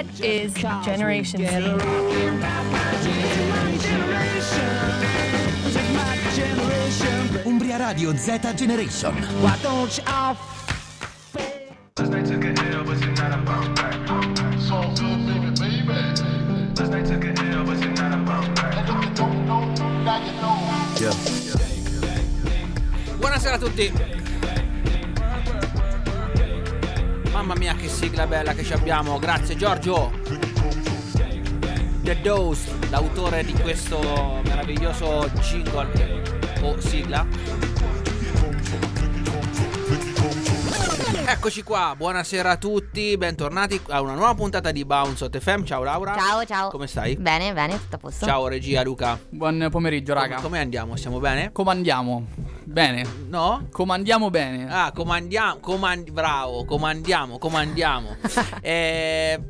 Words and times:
What 0.00 0.20
is 0.24 0.54
Generation 0.54 1.40
Z? 1.40 1.46
Umbria 7.44 7.78
Radio 7.78 8.14
Z 8.14 8.38
Generation. 8.56 9.12
Why 9.42 9.58
don't 9.62 9.98
you 9.98 10.04
all 10.06 10.36
Last 11.98 12.10
night 12.12 12.24
took 12.24 12.42
a 12.42 12.48
L, 12.48 12.84
but 12.84 12.98
tonight 12.98 13.30
I'm 13.30 13.44
bound 13.44 13.76
back. 13.76 13.94
It's 14.54 14.70
all 14.70 14.88
good, 14.96 15.20
baby, 15.28 15.50
baby. 15.60 15.92
Last 16.80 16.90
night 16.92 17.04
took 17.04 17.22
a 17.22 17.32
L, 17.52 17.64
but 17.66 17.78
tonight 17.78 18.12
I'm 18.12 18.24
bound 18.24 18.56
back. 18.56 18.74
And 18.78 18.88
if 18.88 19.04
you 19.04 19.14
don't 19.14 19.44
know, 19.44 19.66
now 20.02 20.16
you 20.24 20.32
know. 20.40 21.12
Buonasera 23.20 23.56
a 23.56 23.58
tutti. 23.58 23.92
Mamma 27.32 27.54
mia 27.56 27.74
sigla 27.90 28.26
bella 28.26 28.54
che 28.54 28.62
ci 28.62 28.72
abbiamo, 28.72 29.18
grazie 29.18 29.56
Giorgio. 29.56 30.12
The 32.02 32.20
Dose, 32.22 32.70
l'autore 32.88 33.44
di 33.44 33.52
questo 33.52 34.40
meraviglioso 34.44 35.28
jingle 35.40 36.22
o 36.62 36.80
sigla. 36.80 37.26
Eccoci 41.26 41.62
qua, 41.62 41.94
buonasera 41.96 42.50
a 42.50 42.56
tutti, 42.56 43.16
bentornati 43.16 43.80
a 43.88 44.00
una 44.00 44.14
nuova 44.14 44.34
puntata 44.34 44.70
di 44.70 44.84
Bounce 44.84 45.24
Hot 45.24 45.38
FM. 45.38 45.64
Ciao 45.64 45.82
Laura. 45.82 46.14
Ciao, 46.14 46.44
ciao. 46.44 46.70
Come 46.70 46.86
stai? 46.86 47.16
Bene, 47.16 47.52
bene, 47.52 47.74
tutto 47.78 47.96
a 47.96 47.98
posto. 47.98 48.24
Ciao 48.24 48.48
regia 48.48 48.82
Luca. 48.82 49.18
Buon 49.28 49.68
pomeriggio, 49.70 50.14
raga. 50.14 50.36
Come, 50.36 50.42
come 50.42 50.58
andiamo? 50.60 50.96
Stiamo 50.96 51.18
bene? 51.18 51.52
Comandiamo. 51.52 52.49
Bene. 52.70 53.04
No? 53.28 53.66
Comandiamo 53.72 54.30
bene. 54.30 54.72
Ah, 54.72 54.92
comandiamo, 54.92 55.58
comand- 55.58 56.12
bravo, 56.12 56.64
comandiamo, 56.64 57.36
comandiamo. 57.36 58.16
eh, 58.62 59.40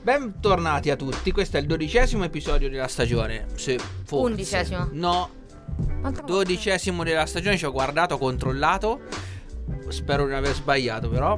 bentornati 0.00 0.88
a 0.88 0.94
tutti, 0.94 1.32
questo 1.32 1.56
è 1.56 1.60
il 1.60 1.66
dodicesimo 1.66 2.22
episodio 2.22 2.70
della 2.70 2.86
stagione. 2.86 3.46
Se 3.56 3.78
forse. 4.04 4.30
Undicesimo. 4.30 4.88
No, 4.92 5.30
dodicesimo 6.24 7.02
della 7.02 7.26
stagione, 7.26 7.56
ci 7.56 7.66
ho 7.66 7.72
guardato, 7.72 8.14
ho 8.14 8.18
controllato. 8.18 9.00
Spero 9.88 10.22
di 10.22 10.30
non 10.30 10.38
aver 10.38 10.54
sbagliato, 10.54 11.08
però. 11.08 11.36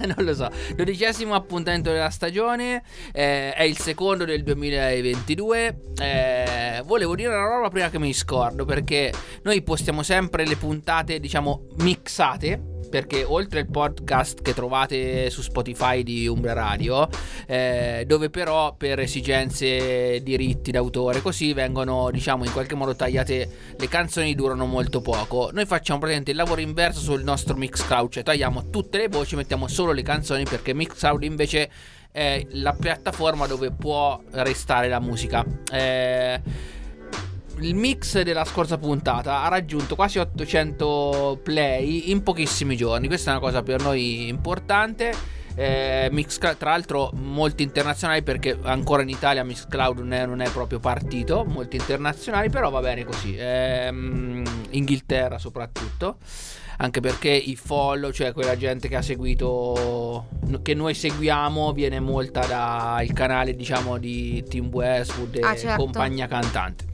non 0.16 0.24
lo 0.24 0.34
so. 0.34 0.48
Dodicesimo 0.74 1.34
appuntamento 1.34 1.90
della 1.90 2.10
stagione. 2.10 2.82
eh, 3.12 3.52
è 3.52 3.62
il 3.62 3.78
secondo 3.78 4.24
del 4.24 4.42
2022. 4.42 5.80
eh, 6.00 6.82
volevo 6.84 7.14
dire 7.14 7.28
una 7.28 7.46
roba 7.46 7.68
prima 7.68 7.90
che 7.90 7.98
mi 7.98 8.12
scordo. 8.12 8.64
Perché 8.64 9.12
noi 9.42 9.62
postiamo 9.62 10.02
sempre 10.02 10.46
le 10.46 10.56
puntate, 10.56 11.20
diciamo, 11.20 11.66
mixate. 11.78 12.79
Perché 12.88 13.24
oltre 13.24 13.60
al 13.60 13.70
podcast 13.70 14.42
che 14.42 14.54
trovate 14.54 15.30
su 15.30 15.42
Spotify 15.42 16.02
di 16.02 16.26
Umbra 16.26 16.52
Radio, 16.52 17.08
eh, 17.46 18.04
dove 18.06 18.30
però 18.30 18.74
per 18.76 18.98
esigenze 19.00 20.22
diritti 20.22 20.70
d'autore 20.70 21.20
così 21.20 21.52
vengono, 21.52 22.10
diciamo, 22.10 22.44
in 22.44 22.52
qualche 22.52 22.74
modo 22.74 22.96
tagliate 22.96 23.50
le 23.76 23.88
canzoni 23.88 24.34
durano 24.34 24.66
molto 24.66 25.00
poco. 25.00 25.50
Noi 25.52 25.66
facciamo 25.66 25.98
praticamente 25.98 26.32
il 26.32 26.36
lavoro 26.36 26.60
inverso 26.60 27.00
sul 27.00 27.22
nostro 27.22 27.54
Mixcloud, 27.56 28.10
cioè 28.10 28.22
tagliamo 28.22 28.70
tutte 28.70 28.98
le 28.98 29.08
voci, 29.08 29.36
mettiamo 29.36 29.68
solo 29.68 29.92
le 29.92 30.02
canzoni 30.02 30.44
perché 30.44 30.74
Mixcloud 30.74 31.22
invece 31.22 31.70
è 32.10 32.44
la 32.50 32.72
piattaforma 32.72 33.46
dove 33.46 33.70
può 33.70 34.20
restare 34.32 34.88
la 34.88 35.00
musica. 35.00 35.44
Eh, 35.70 36.40
il 37.60 37.74
mix 37.74 38.20
della 38.22 38.44
scorsa 38.44 38.78
puntata 38.78 39.42
ha 39.42 39.48
raggiunto 39.48 39.94
quasi 39.94 40.18
800 40.18 41.40
play 41.42 42.10
in 42.10 42.22
pochissimi 42.22 42.76
giorni. 42.76 43.06
Questa 43.06 43.30
è 43.30 43.34
una 43.34 43.42
cosa 43.42 43.62
per 43.62 43.82
noi 43.82 44.28
importante. 44.28 45.38
Eh, 45.54 46.08
Mixcloud, 46.10 46.56
tra 46.56 46.70
l'altro, 46.70 47.10
molti 47.14 47.62
internazionali 47.62 48.22
perché 48.22 48.56
ancora 48.62 49.02
in 49.02 49.08
Italia 49.08 49.44
Mixcloud 49.44 49.98
non 49.98 50.12
è, 50.12 50.24
non 50.24 50.40
è 50.40 50.48
proprio 50.50 50.78
partito. 50.78 51.44
Molti 51.44 51.76
internazionali, 51.76 52.48
però 52.48 52.70
va 52.70 52.80
bene 52.80 53.04
così. 53.04 53.36
Ehm, 53.36 54.42
Inghilterra, 54.70 55.38
soprattutto. 55.38 56.16
Anche 56.82 57.00
perché 57.00 57.28
i 57.28 57.56
follow, 57.56 58.10
cioè 58.10 58.32
quella 58.32 58.56
gente 58.56 58.88
che 58.88 58.96
ha 58.96 59.02
seguito, 59.02 60.28
che 60.62 60.72
noi 60.72 60.94
seguiamo, 60.94 61.72
viene 61.72 62.00
molta 62.00 62.46
dal 62.46 63.12
canale, 63.12 63.54
diciamo, 63.54 63.98
di 63.98 64.42
Team 64.48 64.70
Westwood 64.72 65.36
e 65.36 65.40
Ah, 65.42 65.54
certo. 65.54 65.82
compagnia 65.82 66.26
cantante. 66.26 66.84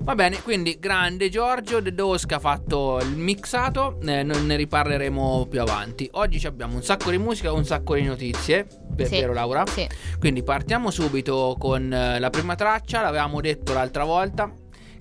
Va 0.00 0.16
bene, 0.16 0.42
quindi 0.42 0.78
grande 0.80 1.28
Giorgio 1.28 1.78
De 1.80 1.94
Dos 1.94 2.26
che 2.26 2.34
ha 2.34 2.38
fatto 2.40 2.98
il 3.00 3.16
mixato, 3.16 4.00
eh, 4.04 4.24
ne 4.24 4.56
riparleremo 4.56 5.46
più 5.48 5.60
avanti. 5.60 6.08
Oggi 6.14 6.44
abbiamo 6.44 6.74
un 6.74 6.82
sacco 6.82 7.12
di 7.12 7.18
musica 7.18 7.46
e 7.48 7.52
un 7.52 7.64
sacco 7.64 7.94
di 7.94 8.02
notizie, 8.02 8.66
per 8.96 9.06
Sì, 9.06 9.20
vero 9.20 9.32
Laura? 9.32 9.62
Sì. 9.66 9.86
Quindi 10.18 10.42
partiamo 10.42 10.90
subito 10.90 11.54
con 11.60 11.92
eh, 11.92 12.18
la 12.18 12.30
prima 12.30 12.56
traccia, 12.56 13.02
l'avevamo 13.02 13.40
detto 13.40 13.72
l'altra 13.72 14.02
volta 14.02 14.52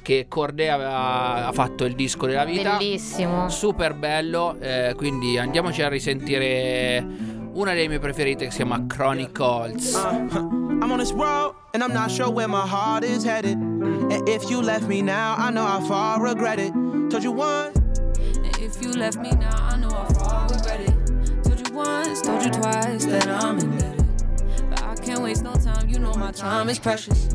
che 0.02 0.25
Corday 0.28 0.68
aveva 0.68 1.47
ha 1.47 1.52
fatto 1.52 1.85
il 1.85 1.96
disco 1.96 2.25
della 2.25 2.46
vita. 2.46 2.78
Bellissimo. 2.78 3.50
Super 3.50 3.94
bello, 3.94 4.56
eh, 4.59 4.94
quindi 4.96 5.38
andiamoci 5.38 5.81
a 5.81 5.90
risentire 5.90 7.06
una 7.53 7.74
delle 7.74 7.88
mie 7.88 8.00
preferite 8.00 8.46
che 8.46 8.52
si 8.52 8.57
chiama 8.57 8.86
Chronicles. 8.88 9.94
I'm 9.96 10.91
on 10.91 11.00
this 11.00 11.12
road 11.12 11.53
and 11.74 11.81
I'm 11.84 11.91
not 11.91 12.09
sure 12.09 12.30
where 12.30 12.47
my 12.47 12.66
heart 12.66 13.03
is 13.03 13.24
headed. 13.24 13.57
And 13.57 14.28
if 14.28 14.50
you 14.50 14.62
left 14.62 14.88
me 14.88 15.02
now, 15.02 15.36
I 15.38 15.50
know 15.52 15.66
how 15.66 15.81
far 15.81 16.19
I 16.19 16.22
regret 16.22 16.59
it. 16.59 16.72
Told 17.09 17.24
you 17.24 17.31
once. 17.31 17.75
If 18.59 18.81
you 18.81 18.91
left 18.91 19.18
me 19.19 19.31
now, 19.31 19.56
I 19.72 19.78
know 19.78 19.90
how 19.90 20.06
far 20.13 20.46
I 20.46 20.53
regret 20.53 20.81
it. 20.81 21.44
Told 21.44 21.68
you 21.68 21.74
once, 21.75 22.22
told 22.22 22.44
you 22.44 22.52
twice 22.52 23.06
that 23.06 23.28
I'm 23.28 23.57
indebted. 23.59 24.06
But 24.69 24.84
I 24.84 24.96
can't 24.96 25.22
waste 25.22 25.44
no 25.44 25.53
time, 25.53 25.90
you 25.90 26.00
know 26.00 26.13
my 26.13 26.31
time 26.31 26.69
is 26.69 26.80
precious. 26.80 27.30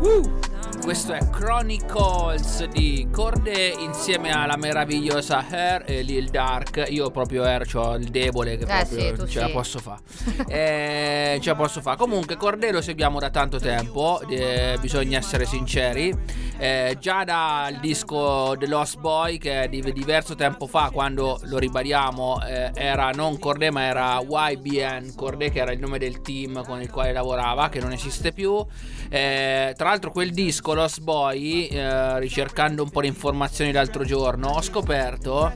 Woo! 0.00 0.39
Questo 0.82 1.12
è 1.12 1.30
Chronicles 1.30 2.64
di 2.64 3.06
Corde 3.12 3.74
insieme 3.78 4.32
alla 4.32 4.56
meravigliosa 4.56 5.44
Hair 5.48 5.84
e 5.86 6.02
Lil 6.02 6.30
Dark. 6.30 6.86
Io 6.88 7.10
proprio 7.10 7.44
Hair 7.44 7.68
ho 7.76 7.94
il 7.94 8.08
debole 8.08 8.56
che 8.56 8.64
Eh 8.64 8.86
proprio 8.86 9.26
sì, 9.26 9.32
ce 9.32 9.40
la 9.40 9.46
sì. 9.46 9.52
posso 9.52 9.78
fare. 9.78 10.00
eh, 10.48 11.38
ce 11.40 11.50
la 11.50 11.54
posso 11.54 11.80
fare. 11.80 11.96
Comunque 11.96 12.36
Corde 12.36 12.72
lo 12.72 12.80
seguiamo 12.80 13.20
da 13.20 13.30
tanto 13.30 13.60
tempo, 13.60 14.20
eh, 14.28 14.78
bisogna 14.80 15.18
essere 15.18 15.44
sinceri. 15.44 16.12
Eh, 16.58 16.96
già 16.98 17.24
dal 17.24 17.78
disco 17.80 18.54
The 18.58 18.66
Lost 18.66 18.98
Boy 18.98 19.38
che 19.38 19.62
è 19.62 19.68
di 19.68 19.80
diverso 19.92 20.34
tempo 20.34 20.66
fa, 20.66 20.90
quando 20.92 21.38
lo 21.44 21.58
ribadiamo, 21.58 22.42
eh, 22.44 22.70
era 22.74 23.10
non 23.10 23.38
Corde 23.38 23.70
ma 23.70 23.82
era 23.82 24.20
YBN 24.20 25.14
Corde 25.14 25.50
che 25.50 25.60
era 25.60 25.72
il 25.72 25.78
nome 25.78 25.98
del 25.98 26.20
team 26.20 26.64
con 26.64 26.80
il 26.82 26.90
quale 26.90 27.12
lavorava, 27.12 27.68
che 27.68 27.80
non 27.80 27.92
esiste 27.92 28.32
più. 28.32 28.64
Tra 29.08 29.74
l'altro 29.88 30.10
quel 30.10 30.30
disco 30.32 30.69
Lost 30.74 31.00
Boy, 31.00 31.66
eh, 31.66 32.18
ricercando 32.18 32.82
un 32.82 32.90
po' 32.90 33.00
di 33.00 33.06
informazioni 33.06 33.72
l'altro 33.72 34.04
giorno, 34.04 34.50
ho 34.50 34.62
scoperto 34.62 35.52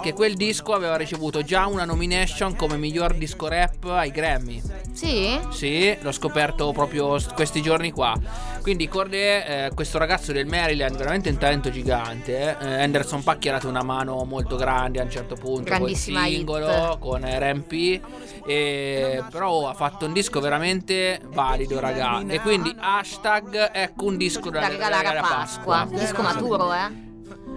che 0.00 0.12
quel 0.12 0.34
disco 0.34 0.72
aveva 0.72 0.96
ricevuto 0.96 1.42
già 1.42 1.66
una 1.66 1.84
nomination 1.84 2.54
come 2.56 2.76
miglior 2.76 3.14
disco 3.14 3.48
rap 3.48 3.84
ai 3.84 4.10
Grammy. 4.10 4.62
Sì? 4.92 5.38
Sì, 5.50 5.96
l'ho 6.00 6.12
scoperto 6.12 6.72
proprio 6.72 7.18
st- 7.18 7.34
questi 7.34 7.60
giorni 7.62 7.90
qua. 7.90 8.14
Quindi 8.62 8.88
Corday, 8.88 9.66
eh, 9.66 9.70
questo 9.74 9.98
ragazzo 9.98 10.32
del 10.32 10.46
Maryland, 10.46 10.96
veramente 10.96 11.30
un 11.30 11.38
talento 11.38 11.70
gigante. 11.70 12.56
eh, 12.58 12.82
Anderson 12.82 13.22
gli 13.38 13.48
ha 13.48 13.52
dato 13.52 13.68
una 13.68 13.82
mano 13.82 14.24
molto 14.24 14.56
grande 14.56 15.00
a 15.00 15.04
un 15.04 15.10
certo 15.10 15.34
punto 15.36 15.76
col 15.76 15.94
singolo, 15.94 16.66
hit. 16.92 16.98
con 16.98 17.20
RMP. 17.22 18.00
E, 18.46 19.22
però 19.30 19.68
ha 19.68 19.74
fatto 19.74 20.06
un 20.06 20.12
disco 20.12 20.40
veramente 20.40 21.20
valido, 21.26 21.78
raga. 21.80 22.22
E 22.26 22.40
quindi 22.40 22.74
hashtag 22.78 23.70
ecco 23.72 24.04
un 24.04 24.16
disco 24.16 24.50
da, 24.50 24.60
Da 24.60 24.68
regalare 24.68 25.18
a 25.18 25.20
Pasqua. 25.20 25.86
Disco 25.90 26.22
maturo, 26.22 26.72
eh? 26.72 27.07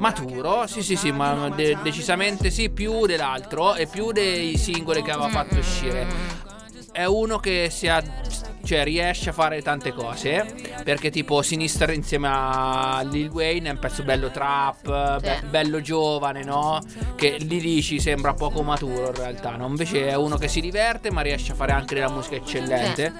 Maturo, 0.01 0.65
sì 0.65 0.81
sì 0.81 0.95
sì, 0.95 1.11
ma 1.11 1.49
de- 1.49 1.77
decisamente 1.83 2.49
sì, 2.49 2.71
più 2.71 3.05
dell'altro 3.05 3.75
e 3.75 3.85
più 3.85 4.11
dei 4.11 4.57
singoli 4.57 5.03
che 5.03 5.11
aveva 5.11 5.29
fatto 5.29 5.59
uscire. 5.59 6.07
È 6.91 7.05
uno 7.05 7.37
che 7.37 7.67
si 7.69 7.87
ha, 7.87 8.01
cioè, 8.63 8.83
riesce 8.83 9.29
a 9.29 9.31
fare 9.31 9.61
tante 9.61 9.93
cose, 9.93 10.55
perché 10.83 11.11
tipo 11.11 11.43
Sinister 11.43 11.91
insieme 11.91 12.27
a 12.31 13.03
Lil 13.03 13.29
Wayne 13.29 13.69
è 13.69 13.71
un 13.73 13.77
pezzo 13.77 14.01
bello 14.01 14.31
trap, 14.31 15.19
be- 15.19 15.43
bello 15.47 15.81
giovane, 15.81 16.43
no? 16.43 16.81
Che 17.15 17.37
lì 17.37 17.59
dici 17.59 17.99
sembra 17.99 18.33
poco 18.33 18.63
maturo 18.63 19.09
in 19.09 19.15
realtà, 19.15 19.55
no? 19.55 19.67
Invece 19.67 20.07
è 20.07 20.15
uno 20.15 20.37
che 20.37 20.47
si 20.47 20.61
diverte 20.61 21.11
ma 21.11 21.21
riesce 21.21 21.51
a 21.51 21.55
fare 21.55 21.73
anche 21.73 21.93
della 21.93 22.09
musica 22.09 22.37
eccellente. 22.37 23.13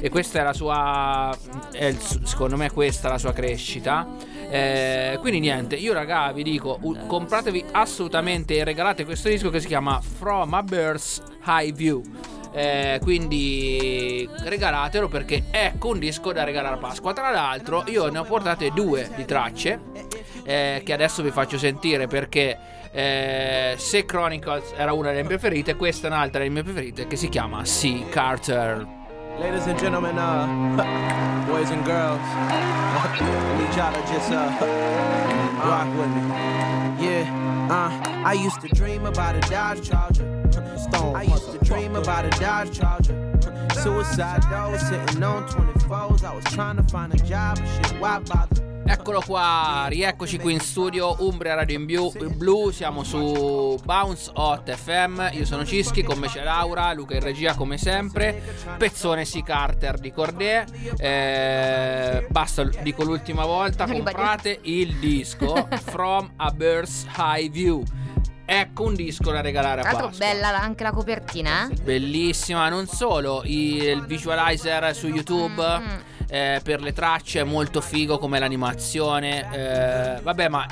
E 0.00 0.08
questa 0.08 0.40
è 0.40 0.42
la 0.42 0.52
sua, 0.52 1.32
è 1.70 1.84
il 1.84 1.98
secondo 2.24 2.56
me 2.56 2.72
questa 2.72 3.06
è 3.06 3.10
la 3.12 3.18
sua 3.18 3.32
crescita. 3.32 4.32
Eh, 4.54 5.18
quindi 5.18 5.40
niente, 5.40 5.74
io 5.74 5.92
raga 5.92 6.30
vi 6.30 6.44
dico, 6.44 6.78
compratevi 7.08 7.64
assolutamente 7.72 8.54
e 8.54 8.62
regalate 8.62 9.04
questo 9.04 9.28
disco 9.28 9.50
che 9.50 9.58
si 9.58 9.66
chiama 9.66 10.00
From 10.00 10.54
a 10.54 10.62
Bird's 10.62 11.20
High 11.44 11.74
View. 11.74 12.00
Eh, 12.52 13.00
quindi 13.02 14.28
regalatelo 14.42 15.08
perché 15.08 15.46
ecco 15.50 15.88
un 15.88 15.98
disco 15.98 16.32
da 16.32 16.44
regalare 16.44 16.76
a 16.76 16.78
Pasqua. 16.78 17.12
Tra 17.12 17.32
l'altro, 17.32 17.82
io 17.88 18.08
ne 18.10 18.18
ho 18.18 18.22
portate 18.22 18.70
due 18.72 19.10
di 19.16 19.24
tracce. 19.24 19.80
eh, 20.44 20.82
che 20.84 20.92
adesso 20.92 21.22
vi 21.22 21.30
faccio 21.30 21.58
sentire 21.58 22.06
perché 22.06 22.56
eh, 22.92 23.74
se 23.76 24.04
Chronicles 24.04 24.72
era 24.76 24.92
una 24.92 25.08
delle 25.08 25.22
mie 25.22 25.30
preferite, 25.30 25.74
questa 25.74 26.06
è 26.06 26.10
un'altra 26.10 26.38
delle 26.38 26.52
mie 26.52 26.62
preferite 26.62 27.08
che 27.08 27.16
si 27.16 27.28
chiama 27.28 27.64
Sea 27.64 28.04
Carter. 28.08 29.02
Ladies 29.38 29.66
and 29.66 29.78
gentlemen, 29.78 30.16
uh, 30.16 31.44
boys 31.48 31.70
and 31.70 31.84
girls, 31.84 32.20
I 32.22 33.58
need 33.58 33.76
y'all 33.76 33.92
to 33.92 34.00
just 34.12 34.30
uh, 34.30 34.46
rock 35.64 35.88
with 35.98 36.08
me. 36.08 37.04
Yeah, 37.04 37.68
uh, 37.68 38.24
I 38.24 38.34
used 38.34 38.60
to 38.60 38.68
dream 38.68 39.06
about 39.06 39.34
a 39.34 39.40
Dodge 39.50 39.88
Charger. 39.88 40.30
Stone. 40.78 41.16
I 41.16 41.22
used 41.22 41.50
to 41.50 41.58
dream 41.58 41.96
about 41.96 42.24
a 42.24 42.30
Dodge 42.40 42.78
Charger. 42.78 43.23
Suicide 43.84 44.40
doors 44.48 44.80
sitting 44.80 45.22
on 45.22 45.46
24s. 45.46 46.24
I 46.24 46.34
was 46.34 46.44
trying 46.44 46.76
to 46.76 46.82
find 46.84 47.12
a 47.12 47.18
job, 47.18 47.58
but 47.58 47.68
shit, 47.68 48.00
why 48.00 48.18
bother? 48.18 48.82
Eccolo 48.86 49.20
qua, 49.20 49.84
rieccoci 49.88 50.38
qui 50.38 50.54
in 50.54 50.60
studio 50.60 51.14
Umbria 51.18 51.54
Radio 51.54 51.76
in 51.76 51.84
Blu, 51.84 52.10
Blu, 52.34 52.70
siamo 52.70 53.02
su 53.02 53.78
Bounce 53.84 54.30
Hot 54.36 54.70
FM, 54.74 55.28
io 55.32 55.44
sono 55.44 55.66
Cischi, 55.66 56.02
con 56.02 56.18
me 56.18 56.28
c'è 56.28 56.42
Laura, 56.42 56.94
Luca 56.94 57.12
in 57.14 57.20
regia 57.20 57.54
come 57.54 57.76
sempre, 57.76 58.40
Pezzone 58.78 59.24
C. 59.24 59.42
Carter 59.42 59.98
di 59.98 60.12
Cordè, 60.12 60.64
eh, 60.96 62.26
basta, 62.30 62.64
dico 62.64 63.04
l'ultima 63.04 63.44
volta, 63.44 63.86
comprate 63.86 64.60
il 64.62 64.94
disco 64.94 65.68
From 65.84 66.32
a 66.36 66.50
Bird's 66.50 67.06
High 67.18 67.50
View. 67.50 67.82
Ecco 68.60 68.84
un 68.84 68.94
disco 68.94 69.30
da 69.32 69.40
regalare 69.40 69.80
a 69.80 69.82
Tra 69.82 69.92
l'altro 69.92 70.08
Pasqua. 70.08 70.26
bella 70.26 70.60
anche 70.60 70.82
la 70.84 70.92
copertina, 70.92 71.68
eh? 71.70 71.74
Bellissima, 71.82 72.68
non 72.68 72.86
solo 72.86 73.42
il 73.44 74.04
visualizer 74.06 74.94
su 74.94 75.08
YouTube 75.08 75.62
Mm. 75.78 75.98
eh, 76.28 76.60
per 76.62 76.80
le 76.80 76.92
tracce 76.92 77.40
è 77.40 77.44
molto 77.44 77.80
figo 77.80 78.18
come 78.18 78.38
l'animazione. 78.38 79.46
eh, 80.16 80.20
vabbè, 80.22 80.48
ma 80.48 80.66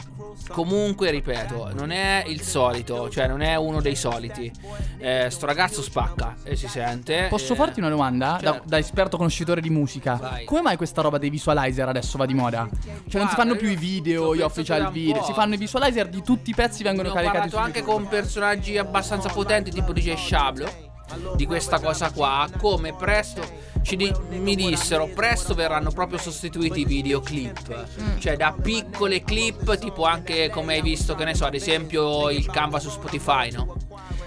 comunque 0.49 1.11
ripeto, 1.11 1.73
non 1.75 1.91
è 1.91 2.25
il 2.27 2.41
solito, 2.43 3.09
cioè 3.09 3.27
non 3.27 3.41
è 3.41 3.57
uno 3.57 3.81
dei 3.81 3.97
soliti. 3.97 4.51
Eh, 4.99 5.29
sto 5.31 5.47
ragazzo 5.47 5.83
spacca 5.83 6.37
e 6.43 6.57
si 6.57 6.69
sente. 6.69 7.27
Posso 7.29 7.53
eh, 7.53 7.57
farti 7.57 7.81
una 7.81 7.89
domanda? 7.89 8.39
Da, 8.41 8.53
certo. 8.53 8.69
da 8.69 8.79
esperto 8.79 9.17
conoscitore 9.17 9.61
di 9.61 9.71
musica. 9.71 10.15
Vai. 10.15 10.45
Come 10.45 10.63
mai 10.63 10.77
questa 10.77 11.03
roba 11.03 11.19
dei 11.19 11.31
visualizer 11.31 11.89
adesso 11.89 12.19
va 12.19 12.27
di 12.27 12.35
moda? 12.35 12.69
Cioè 12.71 12.91
non 12.93 13.03
si 13.05 13.11
Guarda, 13.11 13.35
fanno 13.35 13.57
più 13.57 13.69
i 13.69 13.77
video, 13.77 14.27
ho 14.27 14.37
gli 14.37 14.41
official 14.41 14.83
da 14.83 14.91
video. 14.91 15.23
Si 15.25 15.33
fanno 15.33 15.55
i 15.55 15.59
visualizer 15.59 16.09
di 16.09 16.23
tutti 16.23 16.51
i 16.51 16.55
pezzi 16.55 16.83
vengono 16.83 17.09
Ne 17.09 17.11
ho 17.11 17.15
caricati 17.15 17.51
parlato 17.51 17.57
su 17.57 17.63
anche 17.63 17.83
con 17.83 18.09
personaggi 18.09 18.79
abbastanza 18.79 19.29
potenti 19.29 19.71
tipo 19.71 19.93
DJ 19.93 20.15
Shablo 20.15 20.91
di 21.37 21.47
questa 21.47 21.81
cosa 21.81 22.11
qua 22.11 22.49
come 22.59 22.95
presto 22.95 23.43
ci 23.83 23.97
di- 23.97 24.13
mi 24.31 24.55
dissero 24.55 25.09
presto 25.15 25.55
verranno 25.55 25.91
proprio 25.91 26.19
sostituiti 26.19 26.81
i 26.81 26.85
videoclip 26.85 28.19
cioè 28.19 28.37
da 28.37 28.55
piccole 28.61 29.23
clip 29.23 29.77
tipo 29.79 30.05
anche 30.05 30.51
come 30.51 30.75
hai 30.75 30.83
visto 30.83 31.15
che 31.15 31.25
ne 31.25 31.35
so 31.35 31.45
ad 31.47 31.55
esempio 31.55 32.31
il 32.31 32.47
Canva 32.47 32.79
su 32.79 32.91
Spotify 32.91 33.51
no? 33.51 33.77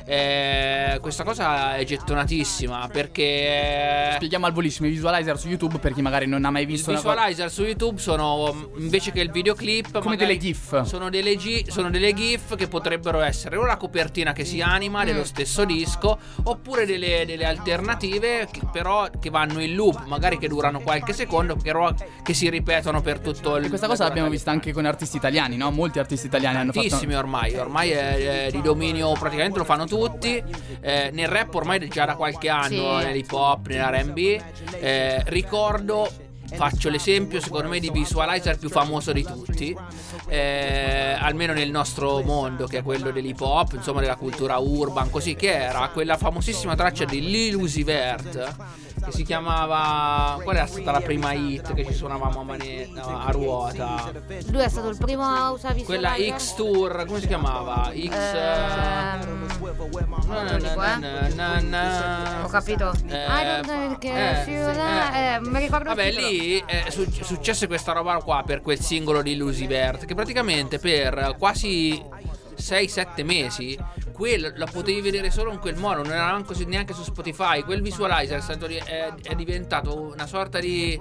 Eh, 0.08 1.00
questa 1.02 1.24
cosa 1.24 1.76
è 1.78 1.84
gettonatissima 1.84 2.90
perché 2.92 4.12
Spieghiamo 4.16 4.46
al 4.46 4.54
volissimo 4.54 4.88
i 4.88 4.92
visualizer 4.92 5.38
su 5.40 5.48
YouTube 5.48 5.80
per 5.80 5.94
chi 5.94 6.02
magari 6.04 6.28
non 6.28 6.46
ha 6.46 6.52
mai 6.52 6.62
i 6.62 6.66
visto 6.68 6.92
cosa. 6.94 7.10
visualizer 7.10 7.50
su 7.52 7.64
YouTube 7.64 8.00
sono 8.00 8.54
mm, 8.54 8.64
invece 8.82 9.12
che 9.12 9.22
il 9.22 9.32
videoclip 9.32 10.00
Come 10.02 10.16
delle 10.16 10.38
GIF. 10.38 10.84
Sono 10.84 11.10
delle, 11.10 11.36
gi- 11.36 11.66
sono 11.70 11.90
delle 11.90 12.14
GIF 12.14 12.56
che 12.56 12.68
potrebbero 12.68 13.22
essere 13.22 13.56
o 13.58 13.66
la 13.66 13.78
copertina 13.78 14.32
che 14.32 14.46
si 14.46 14.62
anima 14.62 15.04
dello 15.04 15.22
Mm. 15.22 15.24
stesso 15.24 15.66
disco, 15.66 16.20
oppure 16.44 16.86
delle, 16.86 17.24
delle 17.26 17.46
alternative 17.46 18.48
che 18.52 18.62
però 18.72 19.10
che 19.20 19.30
vanno 19.32 19.60
in 19.62 19.74
loop, 19.74 20.06
magari 20.06 20.38
che 20.38 20.48
durano 20.48 20.82
qualche 20.82 21.14
secondo, 21.14 21.56
però 21.56 21.92
che 22.22 22.34
si 22.36 22.48
ripetono 22.50 23.02
per 23.02 23.20
tutto 23.20 23.56
il 23.56 23.66
E 23.66 23.70
questa 23.70 23.88
cosa 23.88 24.04
l'abbiamo 24.04 24.30
vista 24.30 24.52
anche 24.52 24.72
con 24.72 24.86
artisti 24.86 25.18
italiani, 25.18 25.58
no? 25.58 25.72
Molti 25.72 25.98
artisti 26.00 26.28
italiani 26.28 26.58
hanno 26.58 26.72
fatto. 26.72 26.88
Tantissimi 26.88 27.16
ormai, 27.16 27.56
ormai 27.56 27.90
è, 27.92 28.46
è 28.48 28.52
di 28.52 28.62
dominio 28.62 29.12
praticamente 29.14 29.58
lo 29.58 29.64
fanno 29.64 29.86
tutti. 29.86 29.94
Eh, 30.82 31.10
nel 31.14 31.28
rap 31.28 31.54
ormai 31.56 31.88
già 31.88 32.06
da 32.06 32.16
qualche 32.16 32.50
anno, 32.50 33.00
Sì. 33.00 33.06
nell'hip 33.06 33.32
hop, 33.32 33.68
nell'RB. 33.68 34.18
Eh, 34.80 35.24
ricordo, 35.28 36.10
faccio 36.54 36.90
l'esempio 36.90 37.42
secondo 37.42 37.68
me 37.70 37.80
di 37.80 37.90
visualizer 37.90 38.58
più 38.58 38.70
famoso 38.70 39.12
di 39.12 39.24
tutti, 39.24 39.76
eh, 40.28 41.16
almeno 41.20 41.54
nel 41.54 41.72
nostro 41.72 42.22
mondo, 42.22 42.68
che 42.68 42.80
è 42.80 42.84
quello 42.84 43.12
dell'hip 43.12 43.42
hop, 43.42 43.74
insomma 43.74 44.00
della 44.02 44.16
cultura 44.16 44.58
urban, 44.58 45.10
così 45.10 45.36
che 45.36 45.52
era 45.54 45.90
quella 45.90 46.18
famosissima 46.18 46.76
traccia 46.76 47.06
di 47.06 47.22
Lil 47.22 47.56
Uzi 47.56 47.84
Vert. 47.84 48.56
Che 49.06 49.12
si 49.12 49.24
chiamava. 49.24 50.42
Qual 50.42 50.56
era 50.56 50.66
stata 50.66 50.92
la 50.92 51.02
prima 51.02 51.32
hit 51.34 51.74
che 51.74 51.86
ci 51.86 51.94
suonavamo 51.94 52.40
a, 52.40 52.44
manetta, 52.44 53.20
a 53.26 53.32
ruota? 53.32 54.12
Lui 54.50 54.62
è 54.62 54.70
stato 54.70 54.90
il 54.90 54.98
primo 54.98 55.24
a 55.24 55.52
usare 55.52 55.82
Quella. 55.84 56.16
X 56.16 56.56
Tour, 56.56 57.06
come 57.06 57.20
si 57.20 57.28
chiamava? 57.28 57.92
X. 57.94 58.16
Ho 62.44 62.48
capito. 62.48 62.92
I 63.06 63.44
don't 63.44 63.66
know 63.68 63.98
che 63.98 64.10
eh, 64.10 64.52
eh. 64.52 65.34
eh, 65.36 65.40
mi 65.40 65.60
ricordo 65.60 65.90
Vabbè, 65.90 66.12
lì 66.12 66.64
è 66.66 66.86
su- 66.90 67.10
successe 67.10 67.68
questa 67.68 67.92
roba 67.92 68.18
qua 68.18 68.44
per 68.46 68.62
quel 68.62 68.80
singolo 68.80 69.22
di 69.22 69.36
Lucy 69.36 69.68
Vert. 69.68 70.06
Che 70.06 70.16
praticamente 70.16 70.80
per 70.80 71.36
quasi 71.38 72.02
6-7 72.58 73.24
mesi. 73.24 73.78
Quello 74.16 74.50
la 74.56 74.66
potevi 74.66 75.02
vedere 75.02 75.30
solo 75.30 75.52
in 75.52 75.60
quel 75.60 75.76
modo, 75.76 76.02
non 76.02 76.14
era 76.14 76.32
manco 76.32 76.54
su- 76.54 76.64
neanche 76.66 76.94
su 76.94 77.04
Spotify. 77.04 77.64
Quel 77.64 77.82
visualizer 77.82 78.42
è, 78.42 79.14
è- 79.22 79.36
diventato 79.36 80.14
una 80.14 80.26
sorta 80.26 80.58
di. 80.58 80.98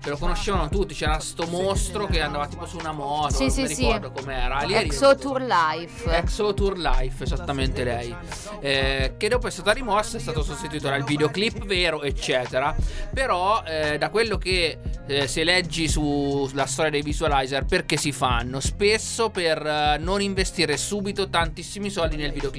Ce 0.00 0.08
lo 0.08 0.16
conoscevano 0.16 0.68
tutti. 0.68 0.94
C'era 0.94 1.18
sto 1.18 1.46
mostro 1.48 2.06
che 2.06 2.20
andava 2.20 2.46
tipo 2.46 2.64
su 2.64 2.78
una 2.78 2.92
moto. 2.92 3.34
Sì, 3.34 3.42
non 3.46 3.50
sì, 3.50 3.62
mi 3.62 3.68
sì. 3.74 3.84
ricordo 3.86 4.12
com'era. 4.12 4.60
Lì 4.60 4.74
Exo 4.74 5.16
Tour 5.16 5.42
Life. 5.42 6.08
Exo 6.16 6.54
Tour 6.54 6.78
Life, 6.78 7.24
esattamente 7.24 7.82
lei. 7.82 8.14
Eh, 8.60 9.14
che 9.16 9.28
dopo 9.28 9.48
è 9.48 9.50
stata 9.50 9.72
rimossa, 9.72 10.18
è 10.18 10.20
stato 10.20 10.44
sostituito 10.44 10.88
dal 10.88 11.02
videoclip 11.02 11.66
vero, 11.66 12.02
eccetera. 12.02 12.76
Però, 13.12 13.64
eh, 13.66 13.98
da 13.98 14.08
quello 14.08 14.38
che 14.38 14.78
eh, 15.08 15.26
se 15.26 15.42
leggi 15.42 15.88
sulla 15.88 16.66
storia 16.66 16.92
dei 16.92 17.02
visualizer, 17.02 17.64
perché 17.64 17.96
si 17.96 18.12
fanno? 18.12 18.60
Spesso 18.60 19.30
per 19.30 19.66
eh, 19.66 19.98
non 19.98 20.22
investire 20.22 20.76
subito 20.76 21.28
tantissimi 21.28 21.90
soldi 21.90 22.14
nel 22.14 22.30
videoclip. 22.30 22.50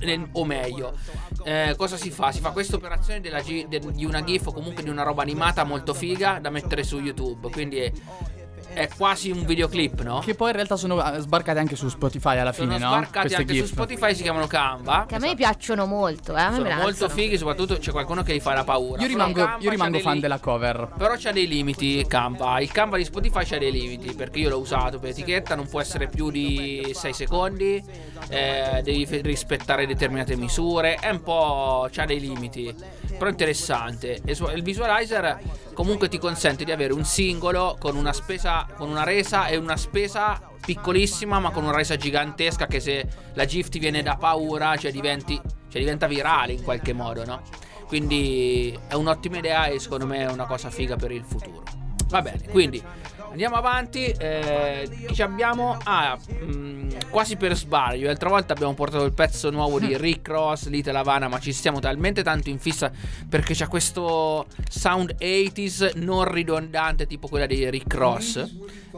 Nel- 0.00 0.28
o 0.32 0.44
meglio, 0.44 0.96
eh, 1.44 1.74
cosa 1.76 1.96
si 1.96 2.10
fa? 2.10 2.32
Si 2.32 2.40
fa 2.40 2.50
questa 2.50 2.76
operazione 2.76 3.20
della 3.20 3.40
de- 3.42 3.80
di 3.92 4.04
una 4.04 4.22
GIF 4.22 4.46
o 4.48 4.52
comunque 4.52 4.82
di 4.82 4.90
una 4.90 5.02
roba 5.02 5.22
animata 5.22 5.64
molto 5.64 5.94
figa 5.94 6.38
da 6.40 6.50
mettere 6.50 6.82
su 6.82 6.98
YouTube. 6.98 7.50
Quindi 7.50 7.90
è, 8.78 8.88
quasi 8.96 9.30
un 9.30 9.44
videoclip, 9.44 10.02
no? 10.02 10.20
Che 10.20 10.34
poi 10.34 10.48
in 10.50 10.54
realtà 10.54 10.76
sono 10.76 11.02
eh, 11.12 11.18
sbarcate 11.20 11.58
anche 11.58 11.76
su 11.76 11.88
Spotify 11.88 12.38
alla 12.38 12.52
Sono 12.52 12.72
fine, 12.72 12.78
no? 12.84 12.90
sbarcati 12.90 13.18
Queste 13.20 13.36
anche 13.36 13.52
GIF. 13.52 13.64
su 13.66 13.72
Spotify, 13.72 14.14
si 14.14 14.22
chiamano 14.22 14.46
Canva. 14.46 15.06
Che 15.08 15.14
a 15.14 15.18
me 15.18 15.34
piacciono 15.34 15.86
molto, 15.86 16.36
eh. 16.36 16.40
A 16.40 16.50
me 16.50 16.56
Sono 16.56 16.68
me 16.68 16.74
molto 16.76 17.08
fighi, 17.08 17.36
soprattutto 17.38 17.78
c'è 17.78 17.90
qualcuno 17.90 18.22
che 18.22 18.34
gli 18.34 18.40
fa 18.40 18.54
la 18.54 18.64
paura. 18.64 19.00
Io 19.02 19.08
rimango, 19.08 19.44
Canva 19.44 19.56
io 19.62 19.70
rimango 19.70 19.98
fan 19.98 20.12
dei- 20.12 20.20
della 20.20 20.38
cover. 20.38 20.92
Però 20.96 21.14
c'ha 21.16 21.32
dei 21.32 21.46
limiti 21.48 22.04
Canva. 22.06 22.60
Il 22.60 22.70
Canva 22.72 22.96
di 22.96 23.04
Spotify 23.04 23.44
c'ha 23.44 23.58
dei 23.58 23.70
limiti. 23.72 24.14
Perché 24.14 24.38
io 24.40 24.48
l'ho 24.48 24.58
usato 24.58 24.98
per 24.98 25.10
etichetta, 25.10 25.54
non 25.54 25.66
può 25.68 25.80
essere 25.80 26.08
più 26.08 26.30
di 26.30 26.90
6 26.92 27.12
secondi. 27.12 27.82
eh, 28.28 28.80
devi 28.82 29.06
rispettare 29.22 29.86
determinate 29.86 30.36
misure. 30.36 30.94
È 30.96 31.08
un 31.10 31.22
po'. 31.22 31.88
c'ha 31.90 32.04
dei 32.04 32.20
limiti. 32.20 32.74
Però 33.18 33.28
interessante. 33.28 34.20
Il 34.24 34.62
visualizer 34.62 35.38
comunque 35.74 36.08
ti 36.08 36.18
consente 36.18 36.64
di 36.64 36.72
avere 36.72 36.92
un 36.92 37.04
singolo 37.04 37.76
con 37.78 37.96
una 37.96 38.12
spesa. 38.12 38.66
con 38.76 38.88
una 38.88 39.02
resa 39.04 39.48
e 39.48 39.56
una 39.56 39.76
spesa 39.76 40.40
piccolissima, 40.64 41.38
ma 41.40 41.50
con 41.50 41.64
una 41.64 41.74
resa 41.74 41.96
gigantesca. 41.96 42.66
Che 42.66 42.80
se 42.80 43.08
la 43.34 43.44
GIF 43.44 43.68
ti 43.68 43.78
viene 43.78 44.02
da 44.02 44.16
paura, 44.16 44.76
cioè 44.76 44.92
diventi. 44.92 45.38
cioè 45.68 45.80
diventa 45.80 46.06
virale 46.06 46.52
in 46.52 46.62
qualche 46.62 46.92
modo, 46.92 47.24
no? 47.24 47.42
Quindi 47.86 48.78
è 48.86 48.94
un'ottima 48.94 49.38
idea 49.38 49.66
e 49.66 49.78
secondo 49.78 50.06
me 50.06 50.18
è 50.18 50.30
una 50.30 50.46
cosa 50.46 50.70
figa 50.70 50.96
per 50.96 51.10
il 51.10 51.24
futuro. 51.24 51.62
Va 52.08 52.22
bene, 52.22 52.48
quindi 52.48 52.82
andiamo 53.30 53.56
avanti. 53.56 54.04
Eh, 54.06 54.88
ci 55.12 55.22
abbiamo? 55.22 55.76
Ah, 55.84 56.16
mh, 56.16 57.08
quasi 57.10 57.36
per 57.36 57.56
sbaglio. 57.56 58.06
L'altra 58.06 58.28
volta 58.28 58.52
abbiamo 58.52 58.74
portato 58.74 59.04
il 59.04 59.12
pezzo 59.12 59.50
nuovo 59.50 59.78
di 59.78 59.96
Rick 59.98 60.28
Ross, 60.28 60.68
Little 60.68 60.96
Havana, 60.98 61.28
ma 61.28 61.38
ci 61.38 61.52
stiamo 61.52 61.78
talmente 61.80 62.22
tanto 62.22 62.48
in 62.50 62.58
fissa 62.58 62.90
perché 63.28 63.54
c'ha 63.54 63.68
questo 63.68 64.46
sound 64.68 65.14
80s 65.20 65.92
non 65.96 66.24
ridondante, 66.30 67.06
tipo 67.06 67.28
quella 67.28 67.46
di 67.46 67.68
Rick 67.70 67.94
Ross. 67.94 68.44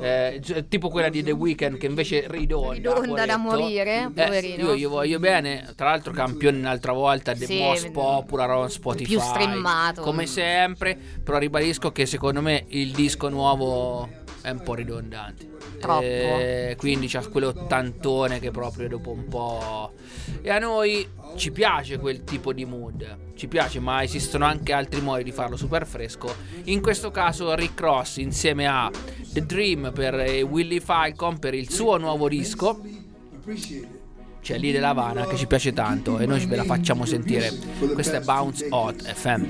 eh, 0.01 0.41
tipo 0.69 0.89
quella 0.89 1.09
di 1.09 1.23
The 1.23 1.33
Weeknd 1.33 1.77
che 1.77 1.87
invece 1.87 2.25
ridonda. 2.29 2.75
Ridonda 2.75 3.27
da 3.27 3.37
morire, 3.37 4.05
Eh, 4.15 4.25
poverino. 4.25 4.63
io 4.69 4.77
gli 4.77 4.87
voglio 4.87 5.19
bene. 5.19 5.73
Tra 5.77 5.91
l'altro, 5.91 6.13
campione 6.13 6.59
un'altra 6.59 6.93
volta. 6.93 7.35
The 7.35 7.45
Sì, 7.47 7.59
Most. 7.59 7.91
Popular 7.91 8.51
on 8.51 8.71
Spotify. 8.71 9.09
Più 9.11 9.21
streamato. 9.21 10.03
Come 10.03 10.27
sempre. 10.27 10.97
Però 11.23 11.39
ribadisco 11.39 11.93
che 11.93 12.07
secondo 12.07 12.41
me 12.41 12.65
il 12.69 12.93
disco 12.93 13.29
nuovo 13.29 14.09
è 14.43 14.51
un 14.51 14.63
po' 14.63 14.75
ridondante. 14.75 15.49
Troppo. 15.79 16.03
Eh, 16.03 16.75
quindi 16.79 17.09
c'ha 17.09 17.27
quell'ottantone 17.27 18.39
che 18.39 18.51
proprio 18.51 18.89
dopo 18.89 19.11
un 19.11 19.29
po'. 19.29 19.93
E 20.43 20.51
a 20.51 20.59
noi 20.59 21.07
ci 21.37 21.51
piace 21.51 21.99
quel 21.99 22.25
tipo 22.25 22.53
di 22.53 22.65
mood. 22.65 23.33
Ci 23.35 23.49
piace, 23.49 23.81
ma 23.81 24.03
esistono 24.03 24.45
anche 24.45 24.73
altri 24.73 25.01
modi 25.01 25.25
di 25.25 25.33
farlo 25.33 25.57
super 25.57 25.87
fresco. 25.87 26.35
In 26.65 26.81
questo 26.81 27.11
caso 27.11 27.55
Rick 27.55 27.81
Ross 27.81 28.17
insieme 28.17 28.67
a 28.67 28.91
The 29.33 29.47
Dream 29.47 29.93
per 29.95 30.15
eh, 30.15 30.43
Willy 30.43 30.81
Falcon 30.81 31.39
per 31.39 31.55
il 31.55 31.71
suo 31.71 31.97
nuovo 31.97 32.29
disco. 32.29 32.81
C'è 34.43 34.59
lì 34.59 34.73
dell'Havana 34.73 35.27
che 35.27 35.37
ci 35.37 35.47
piace 35.47 35.73
tanto 35.73 36.19
e 36.19 36.27
noi 36.27 36.45
ve 36.47 36.57
la 36.57 36.65
facciamo 36.65 37.05
sentire. 37.05 37.53
Questa 37.93 38.17
è 38.17 38.21
Bounce 38.21 38.67
Hot 38.71 39.03
FM. 39.03 39.45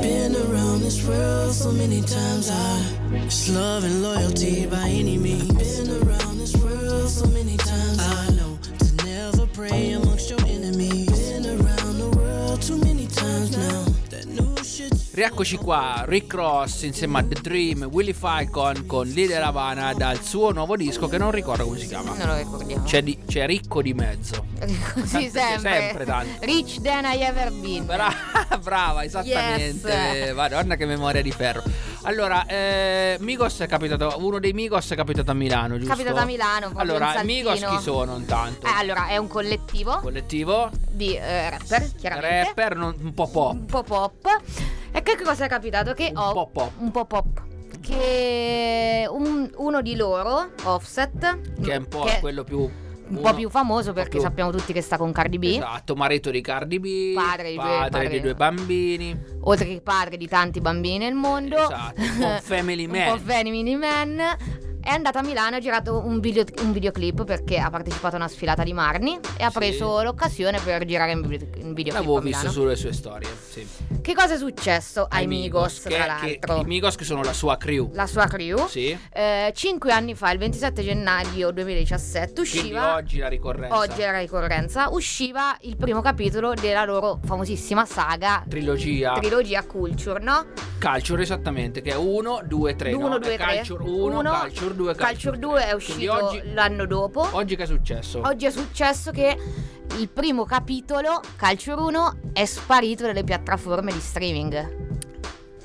Been 0.00 0.34
around 0.34 0.82
this 0.82 1.02
world 1.04 1.52
so 1.52 1.70
many 1.72 2.00
times. 2.02 2.50
I 2.50 3.24
it's 3.24 3.48
love 3.48 3.84
and 3.84 4.02
loyalty 4.02 4.66
by 4.66 4.88
any 4.88 5.16
means. 5.16 5.52
Been 5.52 5.90
around 6.02 6.38
this 6.38 6.54
world 6.56 7.08
so 7.08 7.26
many 7.28 7.56
times. 7.56 7.98
I 7.98 8.30
know 8.34 8.58
to 8.78 9.04
never 9.04 9.46
pray 9.46 9.92
amongst 9.92 10.28
your 10.28 10.40
enemies. 10.46 11.08
Been 11.08 11.46
around 11.46 11.98
the 11.98 12.10
world 12.16 12.60
too 12.62 12.78
many 12.78 13.06
times 13.06 13.56
now. 13.56 13.89
Rieccoci 15.12 15.56
qua, 15.56 16.04
Rick 16.06 16.32
Ross 16.34 16.82
insieme 16.82 17.18
a 17.18 17.24
The 17.24 17.40
Dream, 17.40 17.88
Willy 17.90 18.12
Falcon 18.12 18.86
con 18.86 19.08
Leader 19.08 19.42
Havana 19.42 19.92
dal 19.92 20.22
suo 20.22 20.52
nuovo 20.52 20.76
disco 20.76 21.08
che 21.08 21.18
non 21.18 21.32
ricordo 21.32 21.64
come 21.64 21.78
si 21.78 21.88
chiama. 21.88 22.14
Non 22.16 22.28
lo 22.28 22.36
ricordiamo. 22.36 22.84
C'è, 22.84 23.02
di- 23.02 23.18
c'è 23.26 23.44
ricco 23.44 23.82
di 23.82 23.92
mezzo. 23.92 24.46
Così 24.94 25.28
sempre. 25.28 25.58
sempre 25.58 26.04
tanto. 26.04 26.44
Rich 26.44 26.80
than 26.82 27.04
I 27.06 27.22
ever 27.22 27.50
been. 27.50 27.86
Bra- 27.86 28.14
brava, 28.62 29.02
esattamente. 29.02 29.88
Yes. 29.88 30.32
Madonna 30.32 30.76
che 30.76 30.86
memoria 30.86 31.22
di 31.22 31.32
ferro. 31.32 31.64
Allora, 32.02 32.46
eh, 32.46 33.16
Migos 33.18 33.58
è 33.58 33.66
capitato, 33.66 34.14
uno 34.18 34.38
dei 34.38 34.52
Migos 34.52 34.90
è 34.90 34.94
capitato 34.94 35.32
a 35.32 35.34
Milano, 35.34 35.76
giusto? 35.76 35.92
Capitato 35.92 36.20
a 36.20 36.24
Milano, 36.24 36.70
Allora. 36.76 37.20
Migos 37.24 37.58
chi 37.60 37.78
sono 37.82 38.16
intanto? 38.16 38.64
Eh, 38.64 38.70
allora, 38.74 39.08
è 39.08 39.16
un 39.16 39.26
collettivo 39.26 39.98
Collettivo, 39.98 40.70
di 40.88 41.16
eh, 41.16 41.50
rapper, 41.50 41.90
chiaramente. 41.96 42.44
rapper, 42.46 42.76
non- 42.76 42.94
un 43.00 43.12
po' 43.12 43.26
pop. 43.28 43.52
Un 43.54 43.66
po' 43.66 43.82
pop. 43.82 44.40
E 44.92 45.02
che 45.02 45.16
cosa 45.22 45.44
è 45.44 45.48
capitato? 45.48 45.92
Che 45.94 46.10
Un 46.14 46.16
ho 46.20 46.32
po' 46.32 46.48
pop. 46.52 46.70
un 46.78 46.90
po' 46.90 47.04
pop. 47.04 47.42
Che 47.80 49.06
un- 49.08 49.50
uno 49.56 49.82
di 49.82 49.94
loro, 49.96 50.50
Offset, 50.64 51.38
Che 51.62 51.72
è 51.72 51.76
un 51.76 51.86
po' 51.88 52.06
quello 52.20 52.44
più... 52.44 52.58
un 52.60 52.70
uno- 53.16 53.20
po' 53.20 53.34
più 53.34 53.48
famoso 53.48 53.92
perché 53.92 54.10
più- 54.10 54.20
sappiamo 54.20 54.50
tutti 54.50 54.72
che 54.72 54.82
sta 54.82 54.96
con 54.96 55.12
Cardi 55.12 55.38
B. 55.38 55.44
Esatto, 55.44 55.94
marito 55.94 56.30
di 56.30 56.40
Cardi 56.40 56.78
B, 56.80 57.14
Padre 57.14 57.50
di 57.50 57.56
due- 57.56 57.64
padre 57.64 57.90
padre- 57.90 58.08
di 58.08 58.20
due 58.20 58.34
bambini. 58.34 59.20
Oltre 59.42 59.66
che 59.66 59.80
padre 59.80 60.16
di 60.16 60.28
tanti 60.28 60.60
bambini 60.60 60.98
nel 60.98 61.14
mondo. 61.14 61.56
Esatto, 61.56 62.00
un 62.00 62.16
po' 62.18 62.38
family 62.42 62.84
un 62.84 62.90
man. 62.90 63.10
po' 63.10 63.18
family 63.24 63.74
man. 63.76 64.20
È 64.82 64.88
andato 64.90 65.18
a 65.18 65.22
Milano 65.22 65.54
e 65.54 65.58
ha 65.58 65.60
girato 65.60 65.98
un, 66.04 66.20
video- 66.20 66.44
un 66.62 66.72
videoclip 66.72 67.24
perché 67.24 67.58
ha 67.58 67.68
partecipato 67.70 68.14
a 68.14 68.18
una 68.18 68.28
sfilata 68.28 68.62
di 68.64 68.72
Marni 68.72 69.18
e 69.36 69.44
ha 69.44 69.50
Sì. 69.50 69.58
preso 69.58 70.02
l'occasione 70.02 70.58
per 70.58 70.84
girare 70.84 71.12
un, 71.12 71.20
video- 71.26 71.46
un 71.62 71.74
videoclip 71.74 71.92
L'avevo 71.92 72.18
visto 72.20 72.38
Milano. 72.46 72.50
sulle 72.52 72.76
sue 72.76 72.92
storie, 72.92 73.28
sì. 73.50 73.66
Che 74.00 74.14
cosa 74.14 74.34
è 74.34 74.38
successo 74.38 75.06
ai 75.08 75.26
Migos, 75.26 75.82
che, 75.82 75.94
tra 75.94 76.16
che- 76.20 76.38
l'altro? 76.46 76.60
I 76.60 76.64
Migos 76.64 76.96
che 76.96 77.04
sono 77.04 77.22
la 77.22 77.32
sua 77.34 77.56
crew. 77.58 77.90
La 77.92 78.06
sua 78.06 78.26
crew. 78.26 78.66
Sì. 78.68 78.98
Eh, 79.12 79.52
cinque 79.54 79.92
anni 79.92 80.14
fa, 80.14 80.30
il 80.32 80.38
27 80.38 80.82
gennaio 80.82 81.50
2017, 81.50 82.32
Quindi 82.40 82.48
usciva. 82.58 82.94
oggi 82.94 83.18
la 83.18 83.28
ricorrenza. 83.28 83.76
Oggi 83.76 84.00
la 84.00 84.18
ricorrenza. 84.18 84.88
Usciva 84.90 85.56
il 85.62 85.76
primo 85.76 86.00
capitolo 86.00 86.54
della 86.54 86.84
loro 86.84 87.20
famosissima 87.24 87.84
saga. 87.84 88.44
Trilogia. 88.48 89.12
Trilogia 89.12 89.62
Culture, 89.64 90.20
no? 90.22 90.46
Culture 90.80 91.22
esattamente, 91.22 91.82
che 91.82 91.90
è 91.90 91.96
1, 91.96 92.42
2, 92.46 92.74
3. 92.74 92.92
1, 92.94 93.08
no? 93.08 93.18
2, 93.18 93.34
È 93.34 93.36
3. 93.36 93.56
Culture 93.56 93.84
1, 93.84 94.22
Culture 94.22 94.74
2, 94.74 94.94
Culture 94.94 95.38
2 95.38 95.66
è 95.66 95.72
uscito 95.72 96.24
oggi, 96.24 96.42
l'anno 96.54 96.86
dopo. 96.86 97.28
oggi 97.32 97.54
che 97.54 97.64
è 97.64 97.66
successo? 97.66 98.22
Oggi 98.24 98.46
è 98.46 98.50
successo 98.50 99.10
che 99.10 99.36
il 99.98 100.08
primo 100.08 100.46
capitolo, 100.46 101.20
Culture 101.38 101.80
1, 101.80 102.16
è 102.32 102.44
sparito 102.46 103.04
dalle 103.04 103.24
piattaforme 103.24 103.92
di 103.92 104.00
streaming. 104.00 104.88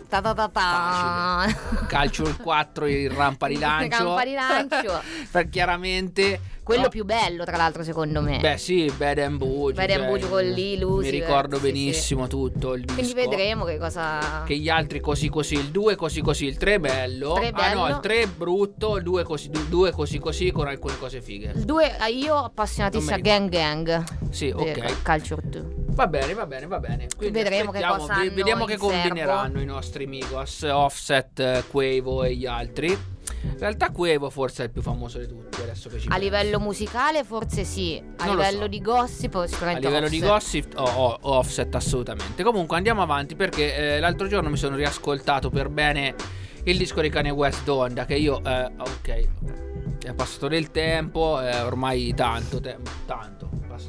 Ta 0.09 0.21
ta 0.21 0.33
ta 0.33 0.49
ta. 0.49 1.45
Culture 1.89 2.33
4 2.33 2.85
il 2.85 3.09
rampa 3.09 3.47
di 3.47 3.57
lancio. 3.57 4.03
Rampa 4.03 4.23
di 4.25 4.33
lancio. 4.33 5.01
per 5.31 5.49
chiaramente 5.49 6.39
Quello 6.65 6.81
no, 6.81 6.89
più 6.89 7.05
bello, 7.05 7.43
tra 7.43 7.57
l'altro, 7.57 7.83
secondo 7.83 8.21
me. 8.21 8.39
Beh, 8.39 8.57
sì, 8.57 8.91
Bad 8.97 9.19
and 9.19 9.37
Bougie. 9.37 9.75
Bad 9.75 9.89
and 9.91 9.99
cioè, 9.99 10.07
Bougie 10.09 10.27
con 10.29 10.43
Lee, 10.43 10.77
Lucy, 10.79 11.11
Mi 11.11 11.19
ricordo 11.19 11.57
sì, 11.57 11.65
sì. 11.65 11.71
benissimo 11.71 12.25
tutto 12.25 12.73
il 12.73 12.85
disco. 12.85 12.93
Quindi 12.95 13.13
vedremo 13.13 13.65
che 13.65 13.77
cosa. 13.77 14.41
Che 14.43 14.57
gli 14.57 14.67
altri 14.67 14.99
così 14.99 15.29
così, 15.29 15.53
il 15.53 15.69
2 15.69 15.95
così 15.95 16.21
così, 16.21 16.45
il 16.45 16.57
3 16.57 16.79
bello. 16.79 17.33
Tre 17.33 17.51
Ah 17.53 17.73
no, 17.73 17.81
bello. 17.83 17.95
il 17.95 17.99
3 18.01 18.27
brutto, 18.27 18.97
il 18.97 19.03
2 19.03 19.23
così, 19.23 19.51
2 19.69 19.91
così 19.91 20.17
così 20.17 20.51
con 20.51 20.67
alcune 20.67 20.97
cose 20.97 21.21
fighe. 21.21 21.51
Il 21.55 21.65
2, 21.65 21.97
io 22.11 22.35
appassionatissima 22.35 23.17
Gang 23.19 23.47
Gang. 23.47 24.03
Sì, 24.31 24.49
ok. 24.49 25.03
Culture 25.03 25.41
2. 25.45 25.83
Va 25.95 26.07
bene, 26.07 26.33
va 26.33 26.47
bene, 26.47 26.65
va 26.65 26.79
bene. 26.79 27.07
Quindi 27.15 27.37
Vedremo 27.37 27.71
che 27.71 27.81
cosa 27.81 28.15
Vediamo 28.33 28.65
che 28.65 28.77
serbo. 28.77 28.87
combineranno 28.89 29.61
i 29.61 29.65
nostri 29.65 30.07
Migos, 30.07 30.63
Offset, 30.63 31.39
eh, 31.39 31.63
Quavo 31.69 32.23
e 32.23 32.35
gli 32.35 32.45
altri. 32.47 33.13
In 33.51 33.59
realtà 33.59 33.89
Quavo 33.91 34.29
forse 34.29 34.63
è 34.63 34.65
il 34.65 34.71
più 34.71 34.81
famoso 34.81 35.17
di 35.19 35.27
tutti, 35.27 35.61
adesso 35.61 35.89
che 35.89 35.99
ci 35.99 36.07
A 36.07 36.09
penso. 36.11 36.23
livello 36.23 36.59
musicale, 36.59 37.23
forse 37.23 37.63
sì. 37.63 38.01
A 38.17 38.25
Non 38.25 38.35
lo 38.35 38.41
livello 38.41 38.61
so. 38.63 38.67
di 38.67 38.81
gossip, 38.81 39.35
A 39.35 39.47
sicuramente 39.47 39.87
livello 39.87 40.07
di 40.09 40.21
Offset. 40.23 40.73
gossip, 40.75 40.79
oh, 40.79 41.17
oh, 41.21 41.37
offset 41.37 41.75
assolutamente. 41.75 42.43
Comunque 42.43 42.77
andiamo 42.77 43.01
avanti 43.01 43.35
perché 43.35 43.95
eh, 43.95 43.99
l'altro 43.99 44.27
giorno 44.27 44.49
mi 44.49 44.57
sono 44.57 44.75
riascoltato 44.75 45.49
per 45.49 45.69
bene 45.69 46.15
il 46.63 46.77
disco 46.77 47.01
di 47.01 47.09
Kanye 47.09 47.31
West 47.31 47.63
Donda 47.63 48.05
che 48.05 48.15
io, 48.15 48.41
eh, 48.43 48.71
ok, 48.77 49.27
è 50.03 50.13
passato 50.13 50.47
del 50.47 50.71
tempo, 50.71 51.41
eh, 51.41 51.59
ormai 51.61 52.13
tanto 52.15 52.59
tempo, 52.59 52.89
tanto, 53.05 53.34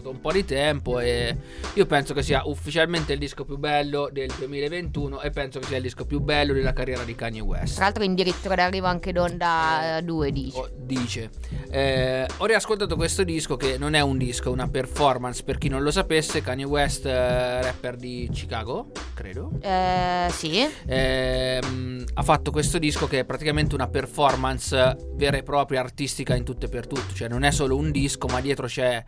passato 0.06 0.10
un 0.10 0.20
po' 0.20 0.32
di 0.32 0.44
tempo 0.44 1.00
e 1.00 1.36
io 1.75 1.86
penso 1.86 2.14
che 2.14 2.22
sia 2.22 2.42
ufficialmente 2.46 3.12
il 3.12 3.18
disco 3.18 3.44
più 3.44 3.56
bello 3.56 4.08
del 4.12 4.30
2021 4.36 5.20
e 5.20 5.30
penso 5.30 5.58
che 5.58 5.66
sia 5.66 5.76
il 5.76 5.82
disco 5.82 6.04
più 6.04 6.20
bello 6.20 6.52
della 6.52 6.72
carriera 6.72 7.02
di 7.02 7.14
Kanye 7.14 7.40
West. 7.40 7.75
Tra 7.75 7.84
l'altro, 7.84 8.04
in 8.04 8.14
d'arrivo 8.14 8.86
anche 8.86 9.12
Donda 9.12 10.00
2 10.02 10.32
dice. 10.32 10.58
Oh, 10.58 10.68
dice 10.76 11.30
Eh, 11.70 12.26
ho 12.36 12.46
riascoltato 12.46 12.96
questo 12.96 13.25
disco 13.25 13.56
che 13.56 13.76
non 13.78 13.94
è 13.94 14.00
un 14.00 14.16
disco 14.16 14.48
è 14.50 14.52
una 14.52 14.68
performance 14.68 15.42
per 15.42 15.58
chi 15.58 15.68
non 15.68 15.82
lo 15.82 15.90
sapesse 15.90 16.40
Kanye 16.40 16.64
West 16.64 17.06
eh, 17.06 17.62
rapper 17.62 17.96
di 17.96 18.28
Chicago 18.32 18.90
credo 19.14 19.50
Eh, 19.60 20.28
sì. 20.30 20.66
Ehm, 20.86 22.04
ha 22.14 22.22
fatto 22.22 22.50
questo 22.50 22.78
disco 22.78 23.06
che 23.06 23.20
è 23.20 23.25
praticamente 23.25 23.75
una 23.75 23.88
performance 23.88 24.96
vera 25.14 25.36
e 25.36 25.42
propria 25.42 25.80
artistica 25.80 26.34
in 26.34 26.44
tutto 26.44 26.66
e 26.66 26.68
per 26.68 26.86
tutto 26.86 27.14
cioè 27.14 27.28
non 27.28 27.42
è 27.42 27.50
solo 27.50 27.76
un 27.76 27.90
disco 27.90 28.26
ma 28.28 28.40
dietro 28.40 28.66
c'è 28.66 29.04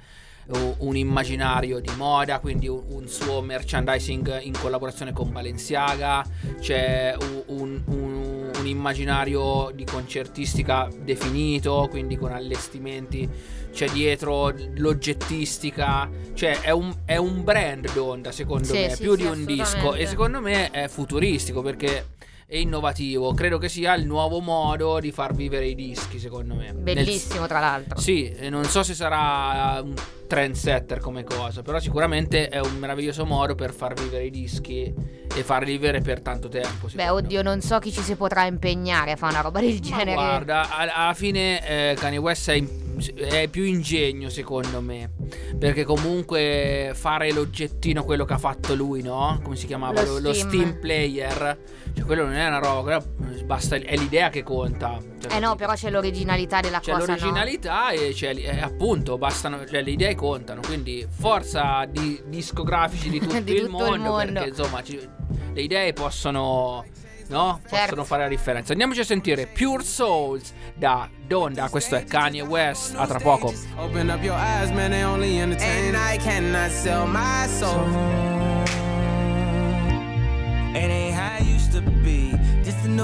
un 0.79 0.97
immaginario 0.97 1.79
di 1.81 1.91
moda, 1.97 2.39
quindi 2.41 2.69
un, 2.69 2.83
un 2.89 3.07
suo 3.09 3.43
merchandising 3.43 4.41
in 4.43 4.53
collaborazione 4.59 5.13
con 5.13 5.31
Balenciaga, 5.31 6.25
c'è 6.61 7.15
un, 7.49 7.83
un- 7.87 8.51
un 8.59 8.67
immaginario 8.67 9.71
di 9.75 9.85
concertistica 9.85 10.89
definito, 11.03 11.87
quindi 11.91 12.17
con 12.17 12.33
allestimenti, 12.33 13.29
c'è 13.73 13.89
dietro 13.91 14.53
l'oggettistica, 14.77 16.09
cioè 16.35 16.61
è 16.61 16.71
un, 16.71 16.93
è 17.05 17.17
un 17.17 17.45
brand 17.45 17.93
d'onda 17.93 18.33
secondo 18.33 18.65
Sì, 18.65 18.73
me, 18.79 18.91
sì, 18.91 19.03
più 19.03 19.13
sì, 19.13 19.23
di 19.23 19.27
un 19.27 19.45
disco 19.45 19.95
e 19.95 20.07
secondo 20.07 20.41
me 20.41 20.71
è 20.71 20.89
futuristico 20.89 21.63
perché 21.63 22.05
è 22.51 22.57
innovativo, 22.57 23.35
credo 23.35 23.59
che 23.59 23.69
sia 23.69 23.93
il 23.95 24.07
nuovo 24.07 24.41
modo 24.41 25.01
di 25.01 25.13
far 25.13 25.35
vivere 25.35 25.67
i 25.67 25.75
dischi 25.75 26.19
secondo 26.19 26.55
me. 26.55 26.73
Nel- 26.73 26.77
Bellissimo, 26.77 27.47
tra 27.47 27.61
l'altro. 27.61 27.99
sì, 28.01 28.27
e 28.31 28.49
non 28.49 28.65
so 28.65 28.83
se 28.83 28.95
sarà 28.95 29.79
un 29.83 29.93
trendsetter 30.27 30.99
come 30.99 31.25
cosa, 31.25 31.61
però 31.61 31.79
sicuramente 31.79 32.49
è 32.49 32.59
un 32.59 32.79
meraviglioso 32.79 33.27
modo 33.27 33.55
per 33.55 33.75
far 33.75 33.93
vivere 33.93 34.25
i 34.25 34.31
dischi 34.31 34.95
e 35.35 35.43
farli 35.45 35.73
vivere 35.73 36.01
per 36.01 36.23
tanto 36.23 36.49
tempo. 36.49 36.87
Beh, 36.87 36.91
secondo 36.91 37.03
me. 37.03 37.09
oddio, 37.11 37.43
non 37.43 37.61
so 37.61 37.79
chi 37.81 37.93
ci 37.93 38.01
si 38.01 38.15
potrà 38.17 38.47
impegnare 38.47 39.13
a 39.13 39.17
fare 39.17 39.33
una 39.35 39.43
roba 39.43 39.61
del 39.61 39.75
Ma 39.75 39.81
genere. 39.81 40.15
guarda, 40.15 40.71
a- 40.71 40.91
alla 41.03 41.15
fine 41.15 41.67
eh, 41.91 41.95
Kanye 41.99 42.17
West 42.17 42.49
è, 42.49 42.55
in- 42.55 42.87
è 43.15 43.49
più 43.49 43.65
ingegno 43.65 44.29
secondo 44.29 44.81
me, 44.81 45.11
perché 45.59 45.85
comunque 45.85 46.93
fare 46.95 47.33
l'oggettino, 47.33 48.05
quello 48.05 48.25
che 48.25 48.33
ha 48.35 48.39
fatto 48.39 48.75
lui, 48.75 49.03
no? 49.03 49.41
Come 49.43 49.57
si 49.57 49.67
chiamava? 49.67 50.03
Lo 50.05 50.19
Lo, 50.19 50.33
Steam. 50.33 50.49
Steam 50.49 50.79
Player, 50.81 51.59
cioè 51.95 52.05
quello 52.05 52.25
non 52.25 52.35
è 52.35 52.47
una 52.47 52.59
roba, 52.59 53.03
basta, 53.45 53.77
è 53.77 53.97
l'idea 53.97 54.29
che 54.31 54.43
conta. 54.43 54.99
Cioè, 55.21 55.35
Eh 55.35 55.39
no, 55.41 55.55
però 55.57 55.73
c'è 55.75 55.91
l'originalità 55.91 56.61
della 56.61 56.81
C'è 56.81 56.93
cosa. 56.93 57.07
no? 57.07 57.13
l'originalità 57.19 57.91
e 57.91 58.11
c'è 58.13 58.35
eh, 58.37 58.61
appunto 58.61 59.19
bastano, 59.19 59.65
cioè, 59.67 59.83
le 59.83 59.91
idee 59.91 60.15
contano, 60.15 60.61
quindi 60.65 61.07
forza 61.09 61.85
di 61.89 62.21
discografici 62.27 63.11
di 63.11 63.19
tutto, 63.21 63.41
Di 63.41 63.53
il, 63.53 63.61
tutto 63.63 63.65
il 63.65 63.71
mondo, 64.01 64.11
mondo. 64.11 64.33
perché 64.33 64.49
insomma 64.49 64.83
ci- 64.83 65.09
le 65.53 65.61
idee 65.61 65.93
possono, 65.93 66.85
no? 67.29 67.61
Certo. 67.63 67.77
possono 67.77 68.05
fare 68.05 68.23
la 68.25 68.29
differenza. 68.29 68.73
Andiamoci 68.73 69.01
a 69.01 69.05
sentire 69.05 69.47
Pure 69.47 69.83
Souls 69.83 70.53
da 70.75 71.09
Donda, 71.27 71.69
questo 71.69 71.97
è 71.97 72.05
Kanye 72.05 72.43
West, 72.43 72.95
a 72.97 73.07
tra 73.07 73.19
poco. 73.19 73.53
Open 73.77 74.09
up 74.09 74.23
your 74.23 74.37
eyes, 74.37 74.71
man, 74.71 74.91
they 74.91 75.05
only 75.05 75.39
entertain. 75.39 75.95
And 75.95 75.97
I 75.97 76.19
cannot 76.23 76.71
sell 76.71 77.07
my 77.07 77.47
soul. 77.47 78.27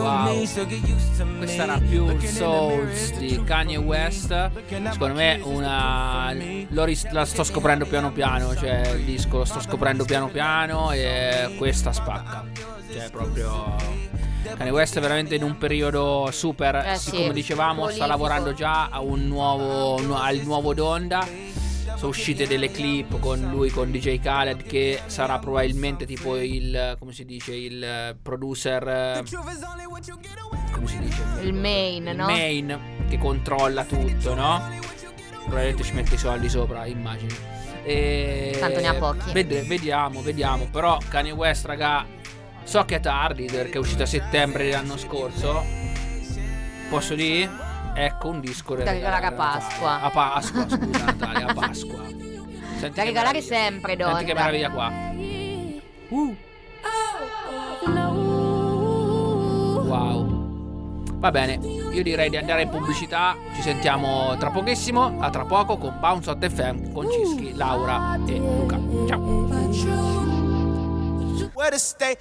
Wow. 0.01 0.45
Questa 1.39 1.63
era 1.63 1.79
the 1.79 2.27
Souls 2.27 3.13
di 3.19 3.43
Kanye 3.45 3.77
West. 3.77 4.51
Secondo 4.93 5.15
me 5.15 5.41
una 5.43 6.33
ris- 6.85 7.09
la 7.11 7.25
sto 7.25 7.45
scoprendo 7.45 7.87
piano 7.87 8.11
piano, 8.13 8.55
cioè 8.57 8.93
il 8.97 9.05
disco 9.05 9.39
lo 9.39 9.45
sto 9.45 9.61
scoprendo 9.61 10.05
piano 10.05 10.29
piano 10.29 10.91
e 10.93 11.55
questa 11.59 11.93
spacca. 11.93 12.45
Cioè 12.93 13.11
proprio 13.11 13.77
Kanye 14.57 14.71
West 14.73 14.97
è 14.99 15.01
veramente 15.01 15.35
in 15.37 15.43
un 15.43 15.57
periodo 15.59 16.29
super, 16.33 16.77
Eh, 16.77 16.97
sì, 16.97 17.31
dicevamo, 17.33 17.89
sta 17.89 18.05
prolifico. 18.05 18.07
lavorando 18.07 18.53
già 18.53 18.89
a 18.91 19.01
un 19.01 19.27
nuovo, 19.27 20.01
nu- 20.03 20.15
al 20.15 20.41
nuovo 20.45 20.75
Donda. 20.75 21.27
Sono 22.05 22.17
uscite 22.17 22.47
delle 22.47 22.71
clip 22.71 23.19
con 23.19 23.41
lui, 23.41 23.71
con 23.71 23.91
DJ 23.91 24.21
Khaled, 24.21 24.65
che 24.65 25.01
sarà 25.07 25.39
probabilmente 25.39 26.05
tipo 26.05 26.37
il, 26.37 26.97
come 26.99 27.13
si 27.13 27.25
dice, 27.25 27.55
il 27.55 28.15
producer, 28.21 29.23
come 30.71 30.87
si 30.87 30.99
dice? 30.99 31.23
Il 31.41 31.55
main, 31.55 32.07
Il 32.09 32.15
no? 32.15 32.27
main 32.27 33.07
che 33.09 33.17
controlla 33.17 33.87
tutto, 33.87 34.35
no? 34.35 34.69
Probabilmente 35.45 35.83
ci 35.83 35.95
mette 35.95 36.17
i 36.17 36.19
soldi 36.19 36.51
sopra, 36.51 36.85
immagini. 36.85 37.35
E... 37.85 38.55
Tanto 38.61 38.81
ne 38.81 38.89
ha 38.89 38.95
pochi. 38.97 39.33
Ved- 39.33 39.67
vediamo, 39.67 40.21
vediamo. 40.21 40.69
Però 40.71 40.99
Kanye 41.09 41.33
West, 41.33 41.65
raga, 41.65 42.05
so 42.65 42.85
che 42.85 42.97
è 42.97 43.01
tardi 43.01 43.47
perché 43.47 43.79
è 43.79 43.81
uscito 43.81 44.03
a 44.03 44.07
settembre 44.07 44.65
dell'anno 44.65 44.99
scorso. 44.99 45.65
Posso 46.91 47.15
dire? 47.15 47.64
Ecco 47.95 48.29
un 48.29 48.41
disco 48.41 48.75
Da 48.75 48.91
regalare 48.91 49.27
a 49.27 49.33
Pasqua. 49.33 50.01
A 50.01 50.11
Pasqua, 50.11 50.69
scusa 50.69 51.05
Natalia, 51.05 51.47
a 51.47 51.55
Pasqua. 51.55 52.03
Senti 52.79 52.97
Da 52.97 53.05
regalare 53.05 53.41
sempre, 53.41 53.97
Donda. 53.97 54.17
Senti 54.17 54.33
che 54.33 54.39
meraviglia 54.39 54.71
qua. 54.71 54.93
Uh. 56.09 56.37
Wow. 59.87 60.43
Va 61.19 61.31
bene, 61.31 61.55
io 61.55 62.03
direi 62.03 62.29
di 62.29 62.37
andare 62.37 62.63
in 62.63 62.69
pubblicità. 62.69 63.37
Ci 63.55 63.63
sentiamo 63.63 64.37
tra 64.37 64.51
pochissimo. 64.51 65.17
A 65.21 65.31
tra 65.31 65.45
poco 65.45 65.79
con 65.79 65.97
Bounce 66.01 66.31
Hot 66.31 66.47
FM 66.47 66.93
con 66.93 67.07
Cischi, 67.11 67.55
Laura 67.55 68.19
e 68.27 68.37
Luca. 68.37 68.79
Ciao. 69.07 69.49
Where 71.55 71.71
to 71.71 71.79
stay? 71.79 72.17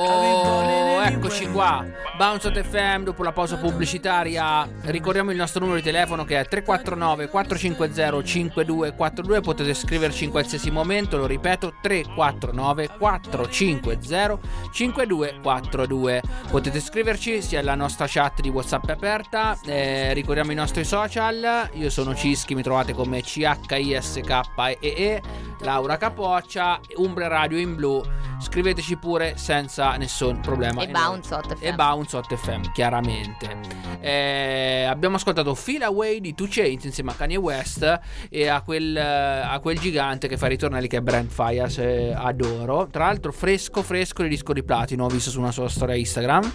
Oh, 0.00 1.02
eccoci 1.02 1.50
qua. 1.50 1.84
Bounce 2.16 2.46
Hot 2.46 2.62
FM 2.62 3.02
dopo 3.02 3.24
la 3.24 3.32
pausa 3.32 3.56
pubblicitaria. 3.56 4.68
Ricordiamo 4.82 5.32
il 5.32 5.36
nostro 5.36 5.58
numero 5.58 5.78
di 5.78 5.84
telefono 5.84 6.24
che 6.24 6.38
è 6.38 6.46
349 6.46 7.28
450 7.28 8.22
5242. 8.22 9.40
Potete 9.40 9.74
scriverci 9.74 10.22
in 10.22 10.30
qualsiasi 10.30 10.70
momento, 10.70 11.16
lo 11.16 11.26
ripeto, 11.26 11.74
349 11.82 12.90
450 12.96 14.38
5242. 14.70 16.22
Potete 16.48 16.78
scriverci 16.78 17.42
sia 17.42 17.58
alla 17.58 17.74
nostra 17.74 18.06
chat 18.08 18.40
di 18.40 18.50
WhatsApp 18.50 18.88
aperta. 18.90 19.58
eh, 19.66 20.12
ricordiamo 20.12 20.52
i 20.52 20.54
nostri 20.54 20.84
social. 20.84 21.70
Io 21.72 21.90
sono 21.90 22.14
Cischi, 22.14 22.54
mi 22.54 22.62
trovate 22.62 22.92
come 22.92 23.20
CHISKEE, 23.20 25.22
Laura 25.62 25.96
Capoccia, 25.96 26.78
Umbra 26.94 27.26
Radio 27.26 27.58
in 27.58 27.74
blu. 27.74 28.00
Scriveteci 28.40 28.96
pure 28.96 29.34
senza 29.36 29.96
nessun 29.96 30.40
problema. 30.40 30.82
E 30.82 30.86
Bounce 30.88 31.34
Hot 31.34 31.56
FM. 31.56 31.64
E 31.64 31.74
Bounce 31.74 32.16
Hot 32.16 32.32
FM, 32.34 32.60
chiaramente. 32.72 33.56
Eh, 34.00 34.84
abbiamo 34.88 35.16
ascoltato 35.16 35.54
Feel 35.56 35.82
Away 35.82 36.20
di 36.20 36.34
Two 36.34 36.46
Chainz 36.48 36.84
insieme 36.84 37.10
a 37.10 37.14
Kanye 37.14 37.36
West 37.36 37.98
e 38.30 38.46
a 38.46 38.62
quel, 38.62 38.96
a 38.96 39.58
quel 39.60 39.78
gigante 39.80 40.28
che 40.28 40.36
fa 40.36 40.46
i 40.46 40.50
ritornelli 40.50 40.86
che 40.86 40.98
è 40.98 41.00
Brent 41.00 41.32
Fires. 41.32 41.78
eh, 41.78 42.12
adoro. 42.16 42.86
Tra 42.90 43.06
l'altro, 43.06 43.32
fresco, 43.32 43.82
fresco 43.82 44.22
di 44.22 44.28
disco 44.28 44.52
di 44.52 44.62
platino. 44.62 45.04
Ho 45.04 45.08
visto 45.08 45.30
su 45.30 45.40
una 45.40 45.50
sua 45.52 45.68
storia 45.68 45.96
Instagram. 45.96 46.48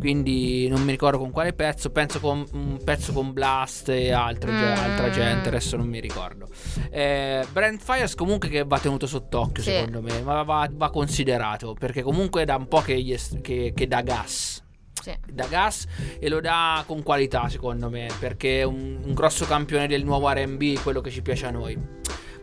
Quindi 0.00 0.66
non 0.68 0.82
mi 0.82 0.90
ricordo 0.90 1.18
con 1.18 1.30
quale 1.30 1.52
pezzo. 1.52 1.90
Penso 1.90 2.18
con 2.18 2.44
un 2.52 2.78
pezzo 2.84 3.12
con 3.12 3.32
Blast 3.32 3.88
e 3.90 4.10
altre, 4.10 4.50
Mm. 4.50 4.62
altra 4.76 5.10
gente. 5.10 5.48
Adesso 5.48 5.76
non 5.76 5.86
mi 5.86 6.00
ricordo. 6.00 6.48
Eh, 6.90 7.46
Brent 7.52 7.80
Fires 7.80 8.16
comunque 8.16 8.48
che 8.48 8.64
va 8.64 8.78
tenuto 8.80 9.06
sott'occhio, 9.06 9.62
Sì. 9.62 9.70
secondo 9.70 10.02
me. 10.02 10.20
Ma 10.22 10.42
va, 10.42 10.68
va 10.72 10.90
considerato 10.90 11.26
perché 11.78 12.02
comunque 12.02 12.44
da 12.44 12.56
un 12.56 12.68
po' 12.68 12.80
che, 12.80 13.00
gli 13.00 13.12
est- 13.12 13.40
che- 13.40 13.72
che 13.74 13.86
dà 13.86 14.00
gas 14.02 14.62
Sì. 15.00 15.14
da 15.32 15.46
gas 15.46 15.86
e 16.18 16.28
lo 16.28 16.40
dà 16.40 16.82
con 16.86 17.02
qualità 17.02 17.48
secondo 17.48 17.88
me 17.88 18.08
perché 18.18 18.60
è 18.60 18.64
un, 18.64 18.98
un 19.04 19.14
grosso 19.14 19.44
campione 19.46 19.86
del 19.86 20.04
nuovo 20.04 20.28
RB 20.30 20.78
quello 20.82 21.00
che 21.00 21.10
ci 21.10 21.22
piace 21.22 21.46
a 21.46 21.50
noi 21.50 21.78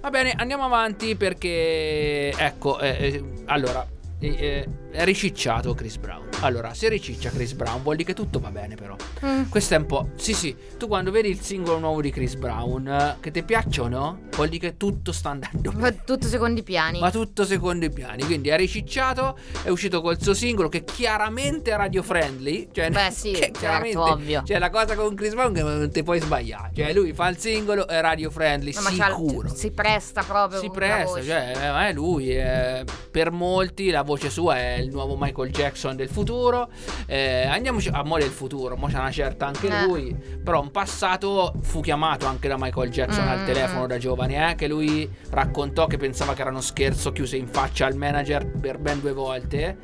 va 0.02 0.10
bene 0.10 0.32
andiamo 0.32 0.63
avanti 0.63 1.15
perché 1.15 2.32
ecco 2.32 2.80
eh, 2.80 2.89
eh, 2.89 3.24
allora 3.45 3.86
eh, 4.19 4.28
eh, 4.28 4.67
è 4.95 5.03
ricicciato 5.05 5.73
Chris 5.73 5.97
Brown 5.97 6.23
allora 6.41 6.73
se 6.73 6.89
riciccia 6.89 7.29
Chris 7.29 7.53
Brown 7.53 7.81
vuol 7.81 7.95
dire 7.97 8.10
che 8.10 8.15
tutto 8.15 8.39
va 8.39 8.49
bene 8.51 8.75
però 8.75 8.95
Mm. 9.25 9.49
questo 9.49 9.73
è 9.75 9.77
un 9.77 9.86
po' 9.86 10.10
sì 10.15 10.34
sì 10.34 10.55
tu 10.77 10.88
quando 10.88 11.10
vedi 11.10 11.29
il 11.29 11.39
singolo 11.39 11.79
nuovo 11.79 12.01
di 12.01 12.12
Chris 12.12 12.36
Brown 12.36 12.88
eh, 12.88 13.17
che 13.19 13.31
ti 13.31 13.43
piacciono 13.43 14.19
vuol 14.36 14.49
dire 14.49 14.69
che 14.71 14.77
tutto 14.77 15.12
sta 15.12 15.29
andando 15.29 15.71
bene 15.71 15.81
Va 15.81 15.91
tutto 15.91 16.27
secondi 16.27 16.63
piani. 16.63 16.99
ma 16.99 17.10
tutto 17.12 17.45
secondo 17.45 17.86
i 17.86 17.91
piani. 17.91 18.23
Quindi 18.25 18.49
è 18.49 18.58
ricicciato, 18.58 19.38
è 19.63 19.69
uscito 19.69 20.01
col 20.01 20.21
suo 20.21 20.34
singolo 20.34 20.67
che 20.69 20.84
chiaramente 20.84 21.71
è 21.71 21.75
radio 21.77 22.03
friendly. 22.03 22.67
Cioè, 22.71 22.89
Beh, 22.89 23.12
sì, 23.15 23.31
che 23.31 23.39
certo, 23.39 23.60
chiaramente- 23.60 23.97
ovvio. 23.97 24.43
Cioè, 24.45 24.60
la 24.60 24.69
cosa 24.69 24.95
con 24.95 25.15
Chris 25.15 25.34
Brown 25.34 25.53
che 25.53 25.62
non 25.63 25.89
ti 25.91 26.03
puoi 26.03 26.19
sbagliare. 26.19 26.71
Cioè, 26.75 26.93
lui 26.93 27.13
fa 27.13 27.29
il 27.29 27.38
singolo, 27.38 27.88
è 27.88 28.01
radio 28.01 28.29
friendly, 28.29 28.73
No, 28.73 28.81
ma 28.81 28.89
sicuro. 28.89 29.47
si 29.53 29.71
presta 29.71 30.23
proprio. 30.23 30.60
Si 30.60 30.69
presta, 30.69 31.21
cioè, 31.23 31.53
eh, 31.55 31.88
è 31.89 31.93
lui. 31.93 32.29
eh, 32.36 32.84
per 33.12 33.31
molti 33.31 33.89
la 33.89 34.01
voce 34.01 34.29
sua 34.29 34.58
è 34.58 34.85
il 34.86 34.91
nuovo 34.91 35.15
Michael 35.19 35.52
Jackson 35.52 35.95
del 35.95 36.10
futuro. 36.10 36.69
Eh, 37.08 37.45
andiamoci 37.45 37.89
a 37.91 38.04
mo' 38.04 38.17
del 38.17 38.30
futuro, 38.30 38.76
mo 38.78 38.88
c'è 38.88 38.98
una 38.98 39.12
certa 39.12 39.48
anche 39.48 39.67
Eh. 39.67 39.86
lui. 39.86 40.15
Però 40.43 40.62
in 40.63 40.71
passato 40.71 41.54
fu 41.62 41.82
chiamato 41.82 42.26
anche 42.26 42.48
da 42.48 42.56
Michael 42.58 42.89
Jackson 42.89 43.28
al 43.28 43.39
Mm. 43.41 43.45
telefono 43.45 43.88
da 43.88 43.98
giovane, 43.98 44.52
eh, 44.52 44.56
che 44.56 44.67
lui 44.67 45.10
raccontò 45.32 45.88
che 45.88 45.98
pensava 45.98 46.34
che 46.34 46.41
era 46.41 46.50
uno 46.52 46.62
scherzo, 46.62 47.12
chiuse 47.12 47.36
in 47.38 47.48
faccia 47.48 47.86
al 47.86 47.95
manager 47.95 48.45
per 48.45 48.78
ben 48.78 49.00
due 49.02 49.12
volte. 49.13 49.78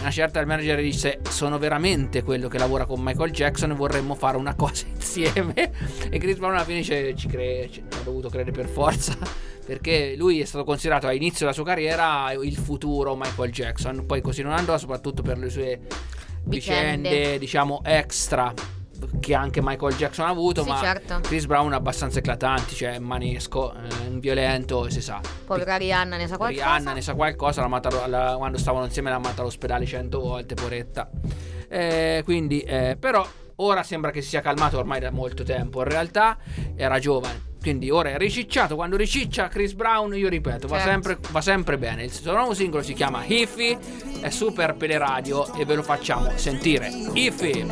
Una 0.00 0.10
certa 0.10 0.40
il 0.40 0.46
manager 0.46 0.80
disse: 0.80 1.20
Sono 1.28 1.58
veramente 1.58 2.22
quello 2.24 2.48
che 2.48 2.58
lavora 2.58 2.86
con 2.86 3.00
Michael 3.00 3.30
Jackson 3.30 3.70
e 3.70 3.74
vorremmo 3.74 4.14
fare 4.14 4.36
una 4.36 4.54
cosa 4.54 4.84
insieme. 4.92 5.54
e 6.10 6.18
Chris 6.18 6.38
Brown 6.38 6.54
alla 6.54 6.64
fine 6.64 6.82
ci, 6.82 7.14
ci, 7.16 7.28
cre- 7.28 7.68
ci 7.70 7.82
ha 7.88 8.02
dovuto 8.02 8.28
credere 8.28 8.50
per 8.52 8.66
forza. 8.68 9.16
Perché 9.66 10.14
lui 10.16 10.40
è 10.40 10.44
stato 10.44 10.64
considerato 10.64 11.08
all'inizio 11.08 11.40
della 11.40 11.52
sua 11.52 11.64
carriera 11.64 12.32
il 12.32 12.56
futuro 12.56 13.16
Michael 13.16 13.50
Jackson. 13.50 14.06
Poi 14.06 14.20
così 14.20 14.42
non 14.42 14.52
andò, 14.52 14.78
soprattutto 14.78 15.22
per 15.22 15.38
le 15.38 15.50
sue 15.50 15.80
vicende, 16.44 17.08
Vicende. 17.08 17.38
diciamo, 17.38 17.80
extra 17.84 18.54
che 19.20 19.34
anche 19.34 19.60
Michael 19.62 19.94
Jackson 19.96 20.26
ha 20.26 20.30
avuto. 20.30 20.62
Sì, 20.62 20.68
ma 20.68 20.78
certo. 20.80 21.20
Chris 21.20 21.46
Brown 21.46 21.72
abbastanza 21.72 22.20
eclatanti, 22.20 22.74
cioè 22.76 22.98
manesco, 23.00 23.74
eh, 23.74 23.78
violento, 24.12 24.88
si 24.88 25.00
sa. 25.02 25.20
Povera 25.44 25.76
Rihanna 25.76 26.16
ne 26.16 26.26
sa 26.28 26.36
qualcosa. 26.36 26.64
Rihanna 26.64 26.92
ne 26.92 27.00
sa 27.02 27.14
qualcosa, 27.14 27.60
l'ha 27.60 27.66
amata- 27.66 28.06
la- 28.06 28.34
quando 28.38 28.58
stavano 28.58 28.84
insieme 28.84 29.10
l'ha 29.10 29.16
amata 29.16 29.40
all'ospedale 29.42 29.84
cento 29.84 30.20
volte, 30.20 30.54
poretta. 30.54 31.10
Eh, 31.68 32.22
quindi, 32.24 32.60
eh, 32.60 32.96
però, 32.98 33.26
ora 33.56 33.82
sembra 33.82 34.12
che 34.12 34.22
si 34.22 34.28
sia 34.28 34.40
calmato 34.40 34.78
ormai 34.78 35.00
da 35.00 35.10
molto 35.10 35.42
tempo. 35.42 35.80
In 35.82 35.88
realtà 35.88 36.38
era 36.76 36.98
giovane. 36.98 37.45
Quindi 37.66 37.90
ora 37.90 38.10
è 38.10 38.16
ricicciato. 38.16 38.76
Quando 38.76 38.96
riciccia 38.96 39.48
Chris 39.48 39.72
Brown, 39.72 40.14
io 40.14 40.28
ripeto, 40.28 40.68
va, 40.68 40.76
Certo. 40.76 40.90
sempre, 40.92 41.18
va 41.32 41.40
sempre 41.40 41.76
bene. 41.76 42.04
Il 42.04 42.12
suo 42.12 42.30
nuovo 42.32 42.54
singolo 42.54 42.84
si 42.84 42.92
chiama 42.92 43.24
Hiffy. 43.26 43.76
È 44.20 44.30
super 44.30 44.76
per 44.76 44.90
le 44.90 44.98
radio 44.98 45.52
e 45.54 45.64
ve 45.64 45.74
lo 45.74 45.82
facciamo 45.82 46.30
sentire. 46.36 46.86
Hiffy. 47.14 47.66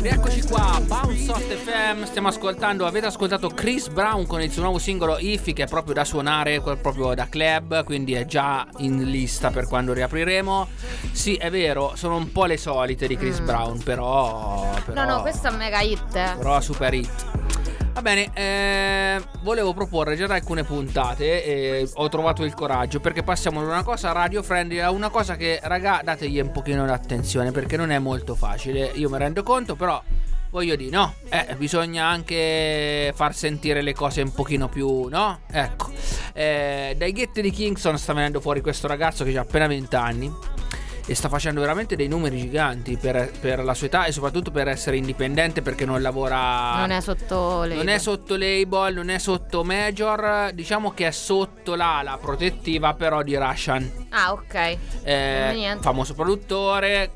Rieccoci 0.00 0.42
qua, 0.42 0.80
Bounce 0.86 1.30
Hot 1.30 1.42
FM, 1.42 2.04
stiamo 2.04 2.28
ascoltando, 2.28 2.86
avete 2.86 3.06
ascoltato 3.06 3.48
Chris 3.48 3.88
Brown 3.88 4.26
con 4.26 4.40
il 4.40 4.50
suo 4.50 4.62
nuovo 4.62 4.78
singolo 4.78 5.18
Iffy 5.18 5.52
che 5.52 5.64
è 5.64 5.66
proprio 5.66 5.92
da 5.92 6.04
suonare, 6.04 6.60
proprio 6.60 7.14
da 7.14 7.26
club, 7.28 7.82
quindi 7.84 8.12
è 8.14 8.24
già 8.24 8.66
in 8.78 9.02
lista 9.02 9.50
per 9.50 9.66
quando 9.66 9.92
riapriremo. 9.92 10.68
Sì, 11.10 11.34
è 11.34 11.50
vero, 11.50 11.92
sono 11.96 12.16
un 12.16 12.30
po' 12.30 12.44
le 12.44 12.56
solite 12.56 13.08
di 13.08 13.16
Chris 13.16 13.40
Brown, 13.40 13.82
però, 13.82 14.70
però... 14.84 15.04
No, 15.04 15.14
no, 15.16 15.20
questa 15.20 15.48
è 15.48 15.50
un 15.50 15.58
mega 15.58 15.80
hit. 15.80 16.14
eh. 16.14 16.34
Però 16.38 16.60
super 16.60 16.94
hit. 16.94 17.24
Va 17.98 18.04
bene, 18.04 18.30
eh, 18.32 19.20
volevo 19.40 19.74
proporre 19.74 20.14
già 20.14 20.28
da 20.28 20.34
alcune 20.34 20.62
puntate 20.62 21.44
e 21.44 21.90
ho 21.94 22.08
trovato 22.08 22.44
il 22.44 22.54
coraggio 22.54 23.00
perché 23.00 23.24
passiamo 23.24 23.60
da 23.60 23.66
una 23.66 23.82
cosa 23.82 24.12
radio 24.12 24.40
friendly 24.40 24.78
a 24.78 24.92
una 24.92 25.08
cosa 25.08 25.34
che, 25.34 25.58
raga, 25.64 26.02
dategli 26.04 26.38
un 26.38 26.52
pochino 26.52 26.86
d'attenzione 26.86 27.50
perché 27.50 27.76
non 27.76 27.90
è 27.90 27.98
molto 27.98 28.36
facile. 28.36 28.92
Io 28.94 29.10
mi 29.10 29.18
rendo 29.18 29.42
conto, 29.42 29.74
però 29.74 30.00
voglio 30.50 30.76
dire, 30.76 30.90
no, 30.90 31.12
eh, 31.28 31.56
bisogna 31.56 32.06
anche 32.06 33.12
far 33.16 33.34
sentire 33.34 33.82
le 33.82 33.94
cose 33.94 34.22
un 34.22 34.32
pochino 34.32 34.68
più, 34.68 35.08
no? 35.08 35.40
Ecco, 35.50 35.90
eh, 36.34 36.94
dai 36.96 37.10
ghetti 37.10 37.42
di 37.42 37.50
Kingston 37.50 37.98
sta 37.98 38.12
venendo 38.12 38.40
fuori 38.40 38.60
questo 38.60 38.86
ragazzo 38.86 39.24
che 39.24 39.36
ha 39.36 39.40
appena 39.40 39.66
20 39.66 39.96
anni 39.96 40.32
e 41.10 41.14
sta 41.14 41.30
facendo 41.30 41.60
veramente 41.62 41.96
dei 41.96 42.06
numeri 42.06 42.38
giganti 42.38 42.98
per, 42.98 43.30
per 43.40 43.64
la 43.64 43.72
sua 43.72 43.86
età 43.86 44.04
e 44.04 44.12
soprattutto 44.12 44.50
per 44.50 44.68
essere 44.68 44.98
indipendente 44.98 45.62
perché 45.62 45.86
non 45.86 46.02
lavora 46.02 46.76
Non 46.80 46.90
è 46.90 47.00
sotto 47.00 47.62
le. 47.62 47.76
non 47.76 47.88
è 47.88 47.96
sotto 47.96 48.36
label, 48.36 48.94
non 48.94 49.08
è 49.08 49.16
sotto 49.16 49.64
major, 49.64 50.50
diciamo 50.52 50.92
che 50.92 51.06
è 51.06 51.10
sotto 51.10 51.74
l'ala 51.74 52.18
protettiva 52.20 52.92
però 52.92 53.22
di 53.22 53.34
Russian. 53.36 53.90
Ah, 54.10 54.32
ok. 54.32 54.76
Eh, 55.02 55.76
famoso 55.80 56.12
produttore. 56.12 57.12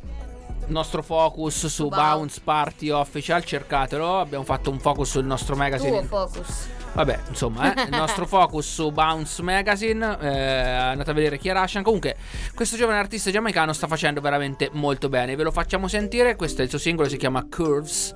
Nostro 0.68 1.02
focus 1.02 1.66
su 1.66 1.88
Bounce. 1.88 2.04
Bounce 2.06 2.40
Party 2.42 2.88
Official, 2.88 3.44
cercatelo. 3.44 4.20
Abbiamo 4.20 4.44
fatto 4.44 4.70
un 4.70 4.78
focus 4.78 5.10
sul 5.10 5.24
nostro 5.26 5.54
magazine. 5.54 6.06
Tuo 6.06 6.28
focus. 6.28 6.68
Vabbè, 6.94 7.20
insomma, 7.28 7.74
eh, 7.74 7.82
il 7.84 7.90
nostro 7.90 8.26
focus 8.26 8.70
su 8.70 8.90
Bounce 8.90 9.42
Magazine. 9.42 10.18
eh, 10.20 10.28
andate 10.28 11.10
a 11.10 11.14
vedere 11.14 11.38
chi 11.38 11.48
è 11.48 11.52
Russian. 11.54 11.82
Comunque, 11.82 12.16
questo 12.54 12.76
giovane 12.76 12.98
artista 12.98 13.30
giamaicano 13.30 13.72
sta 13.72 13.86
facendo 13.86 14.20
veramente 14.20 14.68
molto 14.72 15.08
bene. 15.08 15.34
Ve 15.34 15.42
lo 15.42 15.50
facciamo 15.50 15.88
sentire. 15.88 16.36
Questo 16.36 16.60
è 16.60 16.64
il 16.64 16.70
suo 16.70 16.78
singolo, 16.78 17.08
si 17.08 17.16
chiama 17.16 17.46
Curves. 17.48 18.14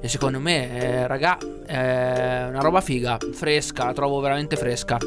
E 0.00 0.08
secondo 0.08 0.40
me, 0.40 0.78
eh, 0.78 1.06
raga, 1.06 1.38
è 1.66 2.46
una 2.48 2.60
roba 2.60 2.80
figa, 2.82 3.16
fresca. 3.32 3.84
La 3.84 3.92
trovo 3.92 4.20
veramente 4.20 4.56
fresca. 4.56 4.98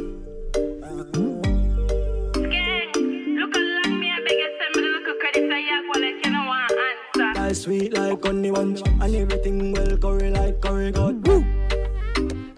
Sweet 7.54 7.98
like 7.98 8.26
honey 8.26 8.50
bunch 8.50 8.82
And 9.02 9.14
everything 9.14 9.74
well 9.74 9.98
curry 9.98 10.32
like 10.32 10.62
curry 10.62 10.90
goat 10.90 11.16
Woo! 11.28 11.51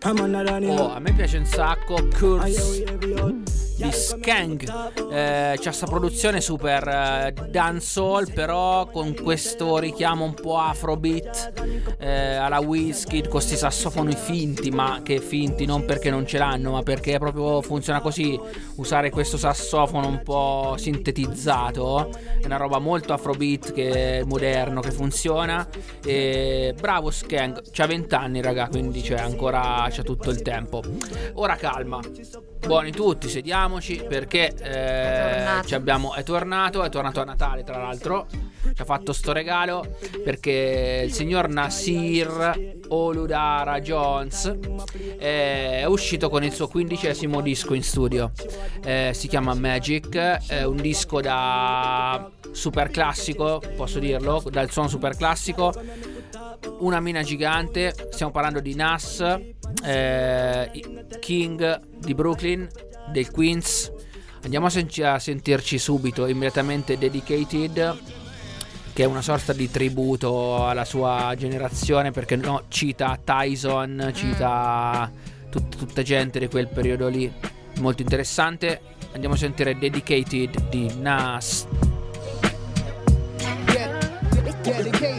Oh, 0.06 0.92
a 0.92 1.00
me 1.00 1.13
piace 1.13 1.38
un 1.38 1.46
sacco. 1.46 1.96
Curves. 2.10 2.84
Skang. 3.94 4.92
Eh, 5.12 5.58
c'ha 5.60 5.72
sta 5.72 5.86
produzione 5.86 6.42
super 6.42 6.88
eh, 6.88 7.34
dancehall, 7.50 8.34
però 8.34 8.88
con 8.88 9.14
questo 9.14 9.78
richiamo 9.78 10.26
un 10.26 10.34
po' 10.34 10.58
afrobeat 10.58 11.96
eh, 12.00 12.36
alla 12.36 12.60
Wizkid, 12.60 13.24
con 13.24 13.32
questi 13.34 13.56
sassofoni 13.56 14.16
finti, 14.16 14.72
ma 14.72 15.02
che 15.04 15.20
finti 15.20 15.66
non 15.66 15.86
perché 15.86 16.10
non 16.10 16.26
ce 16.26 16.40
l'hanno, 16.40 16.72
ma 16.72 16.84
perché 16.84 17.20
proprio 17.20 17.62
funziona 17.62 18.02
così. 18.02 18.40
Usare 18.76 19.12
questo 19.12 19.38
sassofono 19.38 20.08
un 20.08 20.22
po' 20.24 20.76
sintetizzato 20.78 22.10
è 22.42 22.46
una 22.46 22.58
roba 22.58 22.80
molto 22.80 23.14
afrobeat 23.14 23.74
che 23.74 24.20
è 24.20 24.24
moderno, 24.24 24.82
che 24.82 24.92
funziona. 24.92 25.68
E 26.04 26.74
bravo 26.80 27.12
Skang, 27.12 27.62
c'ha 27.72 27.86
20 27.86 28.16
anni, 28.16 28.42
raga, 28.42 28.68
quindi 28.68 29.02
c'è 29.02 29.16
ancora 29.16 29.88
c'ha 29.90 30.04
tutto 30.04 30.32
il 30.32 30.42
tempo. 30.42 30.82
Ora 31.36 31.56
calma. 31.56 32.00
Buoni 32.65 32.91
tutti, 32.91 33.28
sediamoci 33.28 34.04
perché 34.08 34.54
eh, 34.56 35.65
ci 35.65 35.76
abbiamo, 35.76 36.13
è 36.13 36.23
tornato, 36.23 36.82
è 36.84 36.89
tornato 36.89 37.19
a 37.19 37.23
Natale 37.26 37.63
tra 37.63 37.78
l'altro, 37.78 38.26
ci 38.73 38.82
ha 38.82 38.86
fatto 38.86 39.12
sto 39.13 39.34
regalo 39.34 39.86
perché 40.23 41.04
il 41.06 41.13
signor 41.13 41.49
Nasir 41.49 42.80
Oludara 42.88 43.80
Jones 43.82 44.58
eh, 45.19 45.82
è 45.82 45.86
uscito 45.86 46.30
con 46.30 46.43
il 46.43 46.54
suo 46.54 46.67
quindicesimo 46.67 47.41
disco 47.41 47.73
in 47.73 47.84
studio, 47.84 48.32
Eh, 48.84 49.12
si 49.13 49.28
chiama 49.28 49.54
Magic, 49.54 50.15
è 50.47 50.63
un 50.63 50.78
disco 50.78 51.21
da 51.21 52.30
super 52.52 52.89
classico, 52.89 53.62
posso 53.76 53.99
dirlo, 53.99 54.43
dal 54.49 54.69
suono 54.71 54.88
super 54.88 55.15
classico 55.15 55.73
una 56.80 56.99
mina 56.99 57.23
gigante. 57.23 57.93
Stiamo 58.12 58.32
parlando 58.32 58.60
di 58.60 58.76
Nas, 58.76 59.23
eh, 59.84 60.71
King 61.19 61.82
di 61.97 62.13
Brooklyn, 62.13 62.67
del 63.12 63.32
Queens. 63.32 63.91
Andiamo 64.43 64.65
a, 64.65 64.69
sen- 64.69 64.89
a 65.04 65.19
sentirci 65.19 65.78
subito, 65.78 66.28
immediatamente 66.28 66.97
Dedicated, 66.97 67.97
che 68.93 69.04
è 69.04 69.06
una 69.06 69.21
sorta 69.21 69.54
di 69.54 69.71
tributo 69.71 70.67
alla 70.67 70.86
sua 70.86 71.34
generazione, 71.38 72.12
perché 72.12 72.36
no, 72.36 72.63
cita 72.67 73.17
Tyson, 73.23 74.12
cita 74.13 75.12
tut- 75.49 75.78
tutta 75.78 76.02
gente 76.02 76.39
di 76.39 76.47
quel 76.47 76.67
periodo 76.67 77.08
lì. 77.08 77.32
Molto 77.80 78.02
interessante. 78.02 78.82
Andiamo 79.13 79.36
a 79.36 79.38
sentire 79.38 79.78
Dedicated 79.78 80.69
di 80.69 80.93
Nas. 80.99 81.67
Yeah. 84.63 85.12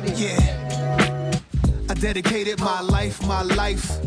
Dedicated 2.04 2.60
my 2.60 2.82
life, 2.82 3.24
my 3.26 3.42
life. 3.56 3.98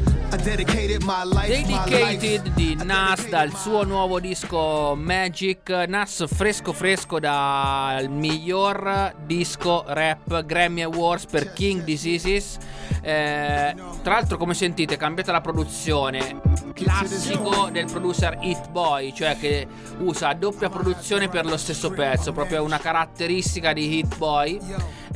Dedicated 0.43 1.01
my 1.01 1.23
life, 1.23 1.49
my 1.49 1.83
life. 1.83 1.89
Dedicated 1.89 2.53
di 2.53 2.75
Nas 2.83 3.27
dal 3.27 3.51
suo 3.55 3.85
nuovo 3.85 4.19
disco 4.19 4.93
Magic. 4.95 5.67
Nas 5.87 6.23
fresco 6.27 6.73
fresco 6.73 7.19
dal 7.19 8.07
miglior 8.11 9.15
disco 9.25 9.83
rap 9.87 10.45
Grammy 10.45 10.83
Awards 10.83 11.25
per 11.25 11.53
King 11.53 11.83
Diseases. 11.83 12.59
Eh, 13.01 13.73
tra 14.03 14.13
l'altro, 14.13 14.37
come 14.37 14.53
sentite, 14.53 14.93
è 14.93 14.97
cambiata 14.97 15.31
la 15.31 15.41
produzione. 15.41 16.39
Classico 16.73 17.69
del 17.71 17.85
producer 17.85 18.37
Hit 18.41 18.69
Boy, 18.69 19.11
cioè 19.11 19.35
che 19.39 19.65
usa 20.01 20.33
doppia 20.33 20.69
produzione 20.69 21.29
per 21.29 21.47
lo 21.47 21.57
stesso 21.57 21.89
pezzo, 21.89 22.31
proprio 22.31 22.61
una 22.63 22.77
caratteristica 22.77 23.73
di 23.73 23.97
Hit 23.97 24.17
Boy. 24.17 24.59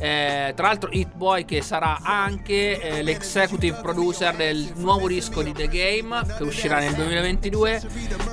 Eh, 0.02 0.52
tra 0.56 0.66
l'altro, 0.66 0.90
Hit 0.90 1.14
Boy 1.14 1.44
che 1.44 1.62
sarà 1.62 2.00
anche 2.02 2.80
eh, 2.80 3.02
l'executive 3.02 3.78
producer 3.80 4.34
del 4.34 4.72
nuovo 4.74 5.06
disco 5.06 5.42
di 5.42 5.52
The 5.52 5.68
Game 5.68 6.26
che 6.36 6.42
uscirà 6.42 6.80
nel 6.80 6.92
2022. 6.94 7.82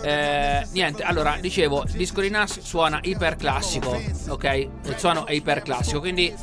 Eh, 0.02 0.68
niente, 0.72 1.04
allora 1.04 1.38
dicevo, 1.40 1.84
il 1.84 1.92
disco 1.92 2.22
di 2.22 2.32
Nas 2.32 2.60
suona 2.62 3.00
iper 3.04 3.36
classico, 3.36 4.02
ok? 4.30 4.68
Il 4.86 4.96
suono 4.98 5.28
è 5.28 5.34
iper 5.34 5.62
classico, 5.62 6.00
quindi 6.00 6.34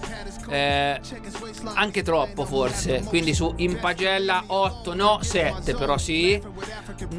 eh, 0.49 1.01
anche 1.75 2.03
troppo 2.05 2.45
forse. 2.45 3.03
Quindi 3.09 3.35
su 3.35 3.53
in 3.57 3.81
pagella 3.81 4.45
8, 4.47 4.95
no 4.95 5.19
7, 5.23 5.75
però 5.75 5.99
sì. 5.99 6.41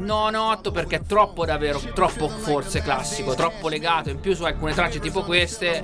Non 0.00 0.34
8 0.34 0.70
perché 0.70 0.96
è 0.96 1.02
troppo 1.02 1.44
davvero, 1.44 1.78
troppo 1.94 2.28
forse 2.28 2.82
classico, 2.82 3.34
troppo 3.34 3.68
legato. 3.68 4.10
In 4.10 4.20
più 4.20 4.34
su 4.34 4.42
alcune 4.44 4.74
tracce 4.74 4.98
tipo 4.98 5.22
queste, 5.22 5.82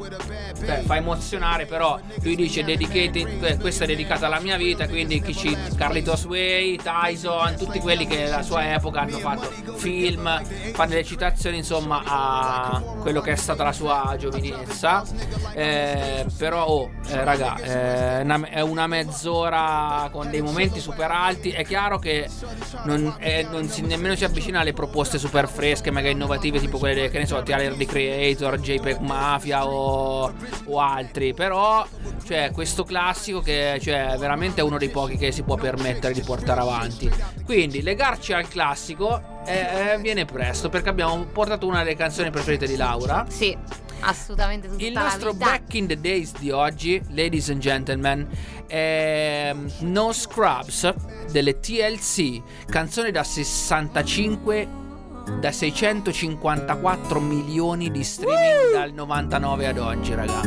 beh, 0.58 0.82
fa 0.84 0.96
emozionare, 0.96 1.66
però 1.66 1.98
lui 2.22 2.34
dice 2.36 2.64
dedicated, 2.64 3.38
que- 3.38 3.58
questa 3.58 3.84
è 3.84 3.86
dedicata 3.86 4.26
alla 4.26 4.40
mia 4.40 4.56
vita, 4.56 4.88
quindi 4.88 5.20
chi 5.22 5.34
ci 5.34 5.56
Carlitos 5.76 6.24
Way, 6.24 6.76
Tyson, 6.76 7.56
tutti 7.56 7.78
quelli 7.78 8.06
che 8.06 8.16
nella 8.16 8.42
sua 8.42 8.72
epoca 8.74 9.00
hanno 9.00 9.18
fatto 9.18 9.50
film, 9.76 10.42
fa 10.72 10.86
delle 10.86 11.04
citazioni 11.04 11.58
insomma 11.58 12.02
a 12.04 12.82
quello 13.00 13.20
che 13.20 13.32
è 13.32 13.36
stata 13.36 13.62
la 13.64 13.72
sua 13.72 14.16
giovinezza. 14.18 15.04
Eh, 15.54 16.26
però 16.36 16.64
oh, 16.66 16.90
eh, 17.08 17.22
raga, 17.24 17.56
eh, 17.56 18.20
una- 18.22 18.48
è 18.48 18.60
una 18.60 18.86
mezz'ora 18.88 20.08
con 20.10 20.30
dei 20.30 20.40
momenti 20.42 20.80
super 20.80 21.10
alti. 21.10 21.50
È 21.50 21.64
chiaro 21.64 21.98
che 21.98 22.28
non, 22.84 23.14
è- 23.18 23.46
non 23.50 23.68
si, 23.68 23.82
nemmeno 23.86 24.14
si 24.14 24.24
avvicina 24.24 24.60
alle 24.60 24.72
proposte 24.72 25.18
super 25.18 25.48
fresche, 25.48 25.90
mega 25.90 26.08
innovative, 26.08 26.58
tipo 26.58 26.78
quelle 26.78 27.10
che 27.10 27.18
ne 27.18 27.26
so, 27.26 27.42
Tyler 27.42 27.74
the 27.74 27.86
Creator, 27.86 28.58
JPEG 28.58 28.98
Mafia 29.00 29.66
o, 29.66 30.32
o 30.64 30.80
altri. 30.80 31.34
Però 31.34 31.86
cioè, 32.26 32.50
questo 32.52 32.84
classico 32.84 33.40
che 33.40 33.78
cioè, 33.80 34.12
è 34.12 34.18
veramente 34.18 34.60
uno 34.62 34.78
dei 34.78 34.88
pochi 34.88 35.16
che 35.16 35.32
si 35.32 35.42
può 35.42 35.56
permettere 35.56 36.14
di 36.14 36.22
portare 36.22 36.60
avanti. 36.60 37.10
Quindi 37.44 37.82
legarci 37.82 38.32
al 38.32 38.48
classico 38.48 39.42
eh, 39.46 39.92
eh, 39.92 39.98
viene 39.98 40.24
presto 40.24 40.68
perché 40.68 40.88
abbiamo 40.88 41.24
portato 41.24 41.66
una 41.66 41.82
delle 41.82 41.96
canzoni 41.96 42.30
preferite 42.30 42.66
di 42.66 42.76
Laura. 42.76 43.26
Sì, 43.28 43.56
assolutamente 44.04 44.68
tutta 44.68 44.84
Il 44.84 44.92
nostro. 44.92 45.34
Back 45.34 45.74
in 45.74 45.86
the 45.86 46.00
Days 46.00 46.32
di 46.38 46.50
oggi, 46.50 47.00
ladies 47.10 47.48
and 47.50 47.60
gentlemen, 47.60 48.28
è 48.66 49.54
No 49.80 50.12
Scrubs 50.12 50.92
delle 51.30 51.60
TLC, 51.60 52.40
canzone 52.66 53.10
da 53.10 53.24
65 53.24 54.82
da 55.40 55.50
654 55.50 57.20
milioni 57.20 57.90
di 57.90 58.04
streaming 58.04 58.72
dal 58.72 58.92
99 58.92 59.66
ad 59.66 59.78
oggi, 59.78 60.14
raga. 60.14 60.40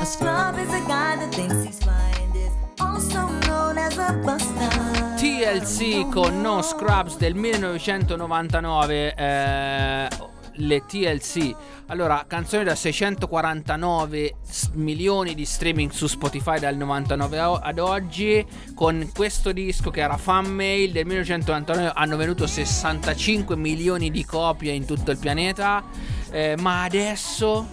A 0.00 0.04
scrub 0.04 0.58
is 0.58 0.68
a 0.68 0.80
guy 0.80 1.16
that 1.16 1.28
thinks 1.30 1.64
he's 1.64 1.78
fine 1.78 1.92
and 2.24 2.34
is 2.34 2.52
also 2.78 3.28
known 3.46 3.78
as 3.78 3.96
a 3.96 4.12
buster. 4.24 4.68
TLC 5.16 6.08
con 6.10 6.40
No 6.40 6.60
Scrubs 6.60 7.16
del 7.16 7.34
1999. 7.34 9.14
eh, 9.14 10.08
le 10.56 10.84
TLC. 10.86 11.54
Allora, 11.86 12.24
canzone 12.26 12.64
da 12.64 12.74
649 12.74 14.34
s- 14.42 14.70
milioni 14.74 15.34
di 15.34 15.44
streaming 15.44 15.90
su 15.90 16.06
Spotify 16.06 16.58
dal 16.58 16.76
99 16.76 17.40
o- 17.40 17.54
ad 17.56 17.78
oggi. 17.78 18.44
Con 18.74 19.10
questo 19.14 19.52
disco 19.52 19.90
che 19.90 20.00
era 20.00 20.16
Fan 20.16 20.46
Mail 20.46 20.92
del 20.92 21.06
1999 21.06 21.92
hanno 21.94 22.16
venuto 22.16 22.46
65 22.46 23.56
milioni 23.56 24.10
di 24.10 24.24
copie 24.24 24.72
in 24.72 24.84
tutto 24.84 25.10
il 25.10 25.18
pianeta. 25.18 25.82
Eh, 26.30 26.54
ma 26.60 26.82
adesso, 26.84 27.66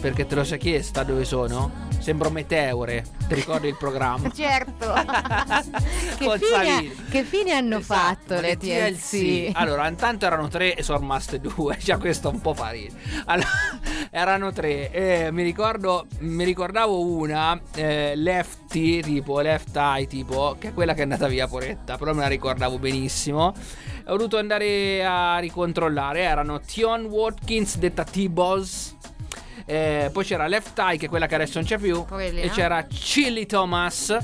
perché 0.00 0.26
te 0.26 0.34
lo 0.34 0.44
sei 0.44 0.58
chiesta 0.58 1.02
dove 1.02 1.24
sono? 1.24 1.86
Sembro 1.98 2.30
Meteore. 2.30 3.04
Ti 3.26 3.34
ricordi 3.34 3.68
il 3.68 3.76
programma? 3.76 4.30
Certo. 4.38 4.92
che, 6.18 6.38
fine, 6.38 6.94
che 7.10 7.22
fine 7.24 7.52
hanno 7.52 7.78
Esatto, 7.78 8.34
fatto 8.34 8.40
le 8.40 8.56
TLC? 8.56 9.50
Allora, 9.52 9.88
intanto 9.88 10.26
erano 10.26 10.48
tre 10.48 10.74
e 10.74 10.82
sono 10.82 11.00
rimaste 11.00 11.40
due. 11.40 11.76
Già 11.82 11.98
questo 11.98 12.30
un 12.30 12.40
po' 12.40 12.54
fa 12.54 12.70
ridere. 12.70 12.98
Allora, 13.26 13.48
erano 14.10 14.52
tre. 14.52 14.90
E 14.90 15.30
mi 15.32 15.42
ricordo, 15.42 16.06
mi 16.20 16.44
ricordavo 16.44 17.00
una, 17.00 17.60
eh, 17.74 18.14
Lefty, 18.14 19.00
tipo 19.02 19.40
Left 19.40 19.76
Eye, 19.76 20.06
tipo, 20.06 20.56
che 20.58 20.68
è 20.68 20.72
quella 20.72 20.94
che 20.94 21.00
è 21.00 21.02
andata 21.02 21.26
via 21.26 21.48
Poretta. 21.48 21.96
Però 21.96 22.14
me 22.14 22.20
la 22.20 22.28
ricordavo 22.28 22.78
benissimo. 22.78 23.52
Ho 24.06 24.16
dovuto 24.16 24.38
andare 24.38 25.04
a 25.04 25.38
ricontrollare. 25.38 26.22
Erano 26.22 26.60
Tion 26.60 27.06
Watkins, 27.06 27.76
detta 27.76 28.04
T-Boss. 28.04 28.96
Eh, 29.70 30.08
poi 30.10 30.24
c'era 30.24 30.46
Left 30.46 30.78
Eye, 30.78 30.96
che 30.96 31.06
è 31.06 31.08
quella 31.10 31.26
che 31.26 31.34
adesso 31.34 31.58
non 31.58 31.64
c'è 31.68 31.76
più. 31.76 32.02
Poverina. 32.06 32.40
E 32.40 32.48
c'era 32.48 32.82
Chili 32.84 33.44
Thomas. 33.44 34.16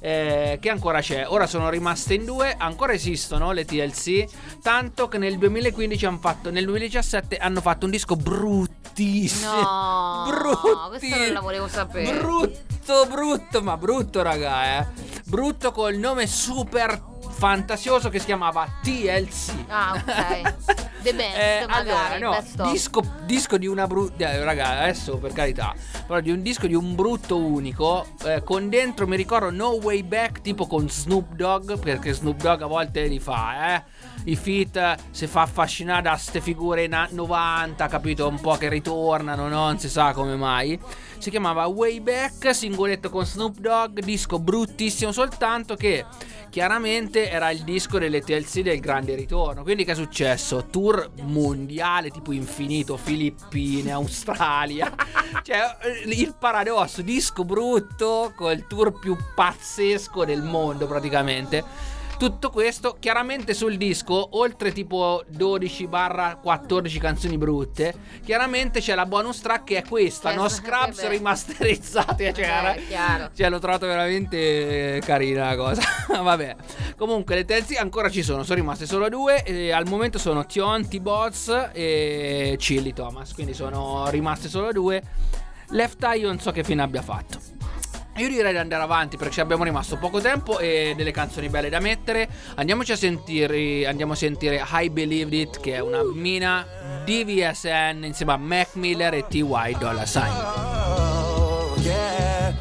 eh, 0.00 0.58
che 0.60 0.70
ancora 0.70 1.00
c'è. 1.00 1.24
Ora 1.28 1.46
sono 1.46 1.68
rimaste 1.68 2.14
in 2.14 2.24
due, 2.24 2.54
ancora 2.56 2.92
esistono 2.92 3.52
le 3.52 3.64
TLC, 3.64 4.24
tanto 4.62 5.08
che 5.08 5.18
nel 5.18 5.36
2015 5.36 6.06
hanno 6.06 6.18
fatto, 6.18 6.50
nel 6.50 6.64
2017 6.64 7.36
hanno 7.36 7.60
fatto 7.60 7.84
un 7.86 7.90
disco 7.90 8.14
bruttissimo. 8.16 9.60
No, 9.60 10.24
Brutti. 10.30 11.08
questa 11.08 11.16
non 11.24 11.32
la 11.32 11.40
volevo 11.40 11.68
sapere. 11.68 12.18
Brutto, 12.18 13.06
brutto, 13.06 13.62
ma 13.62 13.76
brutto, 13.76 14.22
raga, 14.22 14.78
eh. 14.78 14.86
Brutto 15.24 15.72
col 15.72 15.96
nome 15.96 16.26
super 16.26 17.02
fantasioso 17.36 18.08
che 18.08 18.18
si 18.18 18.24
chiamava 18.26 18.66
TLC. 18.82 19.52
Ah, 19.68 19.92
ok. 19.94 20.84
The 21.06 21.14
best, 21.14 21.36
Eh, 21.36 21.66
magari. 21.68 22.22
allora, 22.24 22.42
no, 22.64 22.70
disco, 22.72 23.00
disco 23.26 23.58
di 23.58 23.66
una 23.68 23.86
brutta. 23.86 24.42
raga, 24.42 24.80
adesso 24.80 25.18
per 25.18 25.32
carità. 25.32 25.72
Però 26.04 26.18
di 26.18 26.30
un 26.32 26.42
disco 26.42 26.66
di 26.66 26.74
un 26.74 26.94
brutto 26.96 27.36
unico. 27.38 28.06
eh, 28.24 28.42
con 28.42 28.68
dentro 28.68 29.06
mi 29.06 29.14
ricordo 29.16 29.50
No 29.50 29.68
Way 29.74 30.02
Back, 30.02 30.40
tipo 30.40 30.66
con 30.66 30.88
Snoop 30.90 31.34
Dogg. 31.34 31.78
Perché 31.78 32.12
Snoop 32.12 32.40
Dogg 32.40 32.62
a 32.62 32.66
volte 32.66 33.06
li 33.06 33.20
fa, 33.20 33.76
eh. 33.76 33.82
I 34.24 34.68
eh, 34.72 34.96
si 35.10 35.26
fa 35.26 35.42
affascinare 35.42 36.02
da 36.02 36.16
ste 36.16 36.40
figure 36.40 36.86
na- 36.86 37.08
90, 37.10 37.86
capito? 37.86 38.26
Un 38.28 38.40
po' 38.40 38.56
che 38.56 38.68
ritornano, 38.68 39.48
no? 39.48 39.64
non 39.66 39.78
si 39.78 39.88
sa 39.88 40.12
come 40.12 40.36
mai. 40.36 40.78
Si 41.18 41.30
chiamava 41.30 41.66
Way 41.66 42.00
Back, 42.00 42.54
singoletto 42.54 43.08
con 43.08 43.24
Snoop 43.24 43.58
Dogg, 43.58 44.00
disco 44.00 44.38
bruttissimo, 44.38 45.12
soltanto 45.12 45.74
che 45.74 46.04
chiaramente 46.50 47.30
era 47.30 47.50
il 47.50 47.62
disco 47.62 47.98
delle 47.98 48.20
TLC 48.20 48.60
del 48.60 48.80
grande 48.80 49.14
ritorno. 49.14 49.62
Quindi 49.62 49.84
che 49.84 49.92
è 49.92 49.94
successo? 49.94 50.66
Tour 50.70 51.10
mondiale 51.22 52.10
tipo 52.10 52.32
infinito, 52.32 52.96
Filippine, 52.96 53.92
Australia. 53.92 54.92
cioè 55.42 55.76
il 56.06 56.34
paradosso, 56.38 57.02
disco 57.02 57.44
brutto 57.44 58.32
col 58.36 58.66
tour 58.66 58.98
più 58.98 59.16
pazzesco 59.34 60.24
del 60.24 60.42
mondo 60.42 60.86
praticamente. 60.86 61.94
Tutto 62.18 62.48
questo 62.48 62.96
chiaramente 62.98 63.52
sul 63.52 63.76
disco, 63.76 64.38
oltre 64.38 64.72
tipo 64.72 65.22
12-14 65.30 66.98
canzoni 66.98 67.36
brutte, 67.36 67.94
chiaramente 68.24 68.80
c'è 68.80 68.94
la 68.94 69.04
bonus 69.04 69.40
track 69.40 69.64
che 69.64 69.76
è 69.78 69.84
questa, 69.86 70.30
Che- 70.30 70.36
no 70.36 70.48
scraps 70.48 70.96
che 71.00 71.08
be- 71.08 71.16
rimasterizzate. 71.16 72.32
Cioè, 72.32 72.44
Eh, 72.44 72.48
era- 72.48 72.74
chiaro. 72.74 73.30
cioè, 73.36 73.50
l'ho 73.50 73.58
trovato 73.58 73.86
veramente 73.86 75.00
carina 75.04 75.50
la 75.50 75.56
cosa. 75.56 75.82
Vabbè. 76.22 76.56
Comunque, 76.96 77.34
le 77.34 77.44
terzi 77.44 77.74
ancora 77.76 78.08
ci 78.08 78.22
sono. 78.22 78.44
Sono 78.44 78.58
rimaste 78.60 78.86
solo 78.86 79.10
due. 79.10 79.42
E 79.44 79.70
al 79.72 79.86
momento 79.86 80.18
sono 80.18 80.46
Tion, 80.46 80.88
T-Bots 80.88 81.70
e 81.74 82.56
Chili 82.58 82.94
Thomas. 82.94 83.34
Quindi 83.34 83.52
sono 83.52 84.08
rimaste 84.08 84.48
solo 84.48 84.72
due. 84.72 85.02
Left 85.70 86.02
Eye, 86.02 86.22
non 86.24 86.38
so 86.40 86.50
che 86.50 86.64
fine 86.64 86.80
abbia 86.82 87.02
fatto. 87.02 87.38
Io 88.16 88.28
direi 88.28 88.52
di 88.52 88.58
andare 88.58 88.82
avanti 88.82 89.18
perché 89.18 89.42
abbiamo 89.42 89.64
rimasto 89.64 89.98
poco 89.98 90.22
tempo 90.22 90.58
e 90.58 90.94
delle 90.96 91.10
canzoni 91.10 91.50
belle 91.50 91.68
da 91.68 91.80
mettere. 91.80 92.26
Andiamoci 92.54 92.92
a 92.92 92.96
sentire, 92.96 93.86
andiamo 93.86 94.14
a 94.14 94.16
sentire 94.16 94.64
I 94.66 94.88
Believed 94.88 95.34
It, 95.34 95.60
che 95.60 95.74
è 95.74 95.80
una 95.80 96.02
mina 96.02 96.66
DVSN 97.04 98.04
insieme 98.04 98.32
a 98.32 98.36
Mac 98.38 98.74
Miller 98.76 99.12
e 99.12 99.26
TY 99.28 99.76
Dollar 99.78 100.08
Sign. 100.08 100.30
Oh, 100.30 101.74
yeah. 101.82 102.54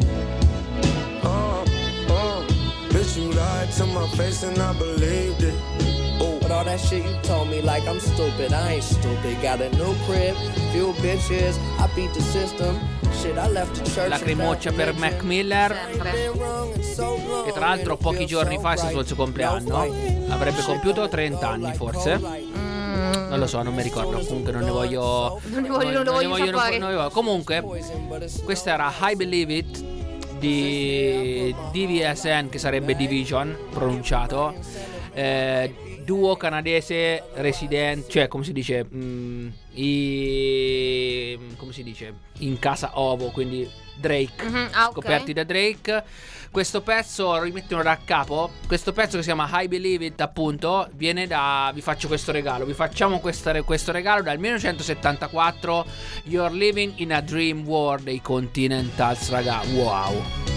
Uh, 1.22 1.64
uh. 2.10 2.44
Bitch, 2.90 3.16
you 3.16 3.32
lied 3.32 3.72
to 3.78 3.86
my 3.86 4.08
face 4.18 4.44
and 4.44 4.58
I 4.58 4.74
believed 4.78 5.42
it. 5.42 5.75
That 6.76 6.84
shit 6.84 7.06
you 7.06 7.18
told 7.22 7.48
me 7.48 7.62
like 7.62 7.88
I'm 7.88 8.02
stupid, 8.02 8.52
I 8.52 8.74
ain't 8.74 8.84
stupid. 8.84 9.40
Got 9.42 9.62
a 9.62 9.70
new 9.78 9.96
crib, 10.06 10.36
few 10.74 10.92
bitches, 11.00 11.56
I 11.80 11.88
beat 11.96 12.12
the 12.14 12.20
system. 12.20 12.78
Lacrimoccia 14.10 14.74
per 14.74 14.94
Mac 14.96 15.22
Miller. 15.24 15.74
Che 17.46 17.52
tra 17.54 17.68
l'altro 17.68 17.96
pochi 17.96 18.26
giorni 18.26 18.60
fa 18.60 18.74
è 18.74 18.76
stato 18.76 19.00
il 19.00 19.08
suo 19.08 19.16
compleanno. 19.16 19.88
Avrebbe 20.28 20.64
compiuto 20.64 21.08
30 21.08 21.48
anni 21.48 21.74
forse. 21.76 22.18
Non 22.18 23.40
lo 23.40 23.48
so, 23.48 23.62
non 23.62 23.74
mi 23.74 23.82
ricordo. 23.82 24.20
Comunque 24.26 24.52
non 24.52 24.64
ne 24.64 24.72
voglio. 24.72 25.40
Non 25.46 25.62
ne 25.62 25.70
voglio- 25.70 25.92
non 25.92 26.04
lo 26.04 26.12
voglio 26.12 26.28
voglio- 26.30 26.52
non 26.52 26.90
ne 26.90 26.96
voglio- 26.96 27.10
Comunque, 27.10 27.64
questa 28.44 28.74
era 28.74 28.94
I 29.00 29.16
Believe 29.16 29.54
It 29.54 29.84
di 30.40 31.56
DVSN, 31.72 32.50
che 32.50 32.60
sarebbe 32.60 32.98
Division 32.98 33.56
pronunciato. 33.70 34.54
Eh, 35.14 35.74
duo 36.06 36.36
canadese 36.38 37.24
resident, 37.34 38.08
cioè 38.08 38.28
come 38.30 38.44
si 38.46 38.54
dice, 38.54 38.86
mm, 38.94 39.48
i, 39.74 41.38
come 41.58 41.74
si 41.74 41.84
dice, 41.84 42.14
in 42.40 42.58
casa 42.60 42.92
ovo, 43.00 43.32
quindi 43.32 43.68
Drake 43.98 44.44
Mhm, 44.44 44.70
ah, 44.74 44.88
ok. 44.88 44.94
coperti 44.94 45.34
da 45.34 45.44
Drake. 45.44 46.04
Questo 46.52 46.82
pezzo, 46.82 47.42
rimettono 47.42 47.84
da 47.84 47.98
capo. 48.06 48.50
Questo 48.68 48.94
pezzo 48.94 49.18
che 49.18 49.24
si 49.24 49.30
chiama 49.34 49.50
I 49.62 49.68
Believe 49.68 50.06
It, 50.06 50.22
appunto, 50.22 50.88
viene 50.94 51.28
da. 51.28 51.70
Vi 51.74 51.82
faccio 51.82 52.08
questo 52.08 52.32
regalo. 52.32 52.64
Vi 52.66 52.74
facciamo 52.74 53.20
questa- 53.20 53.62
questo 53.64 53.92
regalo 53.92 54.22
dal 54.22 54.38
1974. 54.40 55.86
You're 56.26 56.54
living 56.56 56.94
in 56.98 57.12
a 57.14 57.20
dream 57.22 57.66
world 57.66 58.04
dei 58.06 58.22
Continentals, 58.22 59.30
raga. 59.30 59.62
Wow. 59.74 60.55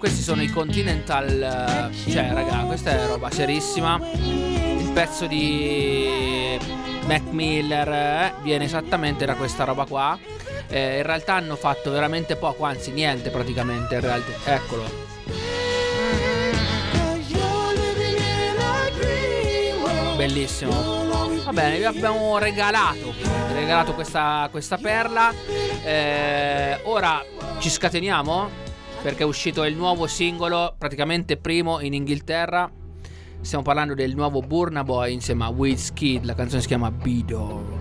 Questi 0.00 0.22
sono 0.22 0.40
i 0.40 0.48
Continental. 0.48 1.90
Cioè, 2.08 2.32
raga, 2.32 2.64
questa 2.64 2.92
è 2.92 3.06
roba 3.06 3.30
serissima. 3.30 4.00
Il 4.02 4.90
pezzo 4.94 5.26
di 5.26 6.58
Mac 7.04 7.24
Miller 7.28 7.86
eh, 7.86 8.32
viene 8.40 8.64
esattamente 8.64 9.26
da 9.26 9.34
questa 9.34 9.64
roba 9.64 9.84
qua. 9.84 10.18
Eh, 10.68 10.96
in 10.96 11.02
realtà 11.02 11.34
hanno 11.34 11.54
fatto 11.54 11.90
veramente 11.90 12.36
poco, 12.36 12.64
anzi 12.64 12.92
niente 12.92 13.28
praticamente. 13.28 13.96
In 13.96 14.00
realtà. 14.00 14.54
Eccolo. 14.54 14.84
Bellissimo. 20.16 20.72
Va 21.44 21.52
bene, 21.52 21.76
vi 21.76 21.84
abbiamo 21.84 22.38
regalato, 22.38 23.12
regalato 23.52 23.92
questa, 23.92 24.48
questa 24.50 24.78
perla. 24.78 25.30
Eh, 25.84 26.80
ora 26.84 27.22
ci 27.58 27.68
scateniamo 27.68 28.68
perché 29.02 29.22
è 29.22 29.26
uscito 29.26 29.64
il 29.64 29.74
nuovo 29.76 30.06
singolo, 30.06 30.74
praticamente 30.76 31.36
primo 31.36 31.80
in 31.80 31.94
Inghilterra. 31.94 32.70
Stiamo 33.40 33.64
parlando 33.64 33.94
del 33.94 34.14
nuovo 34.14 34.40
Burna 34.40 34.84
Boy 34.84 35.14
insieme 35.14 35.44
a 35.44 35.48
Wizkid. 35.48 36.24
La 36.24 36.34
canzone 36.34 36.60
si 36.60 36.66
chiama 36.66 36.90
Bido. 36.90 37.78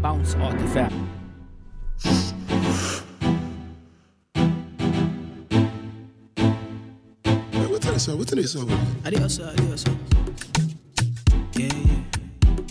Bounce 0.00 0.36
Hot 0.38 0.56
FM. 0.60 1.04
Hey, 7.52 7.66
what? 7.66 7.84
What 7.84 8.28
this 8.28 8.54
up? 8.54 8.68
Adios, 9.04 9.40
adios. 9.40 9.84
Yeah, 11.56 11.72
yeah. 11.72 12.02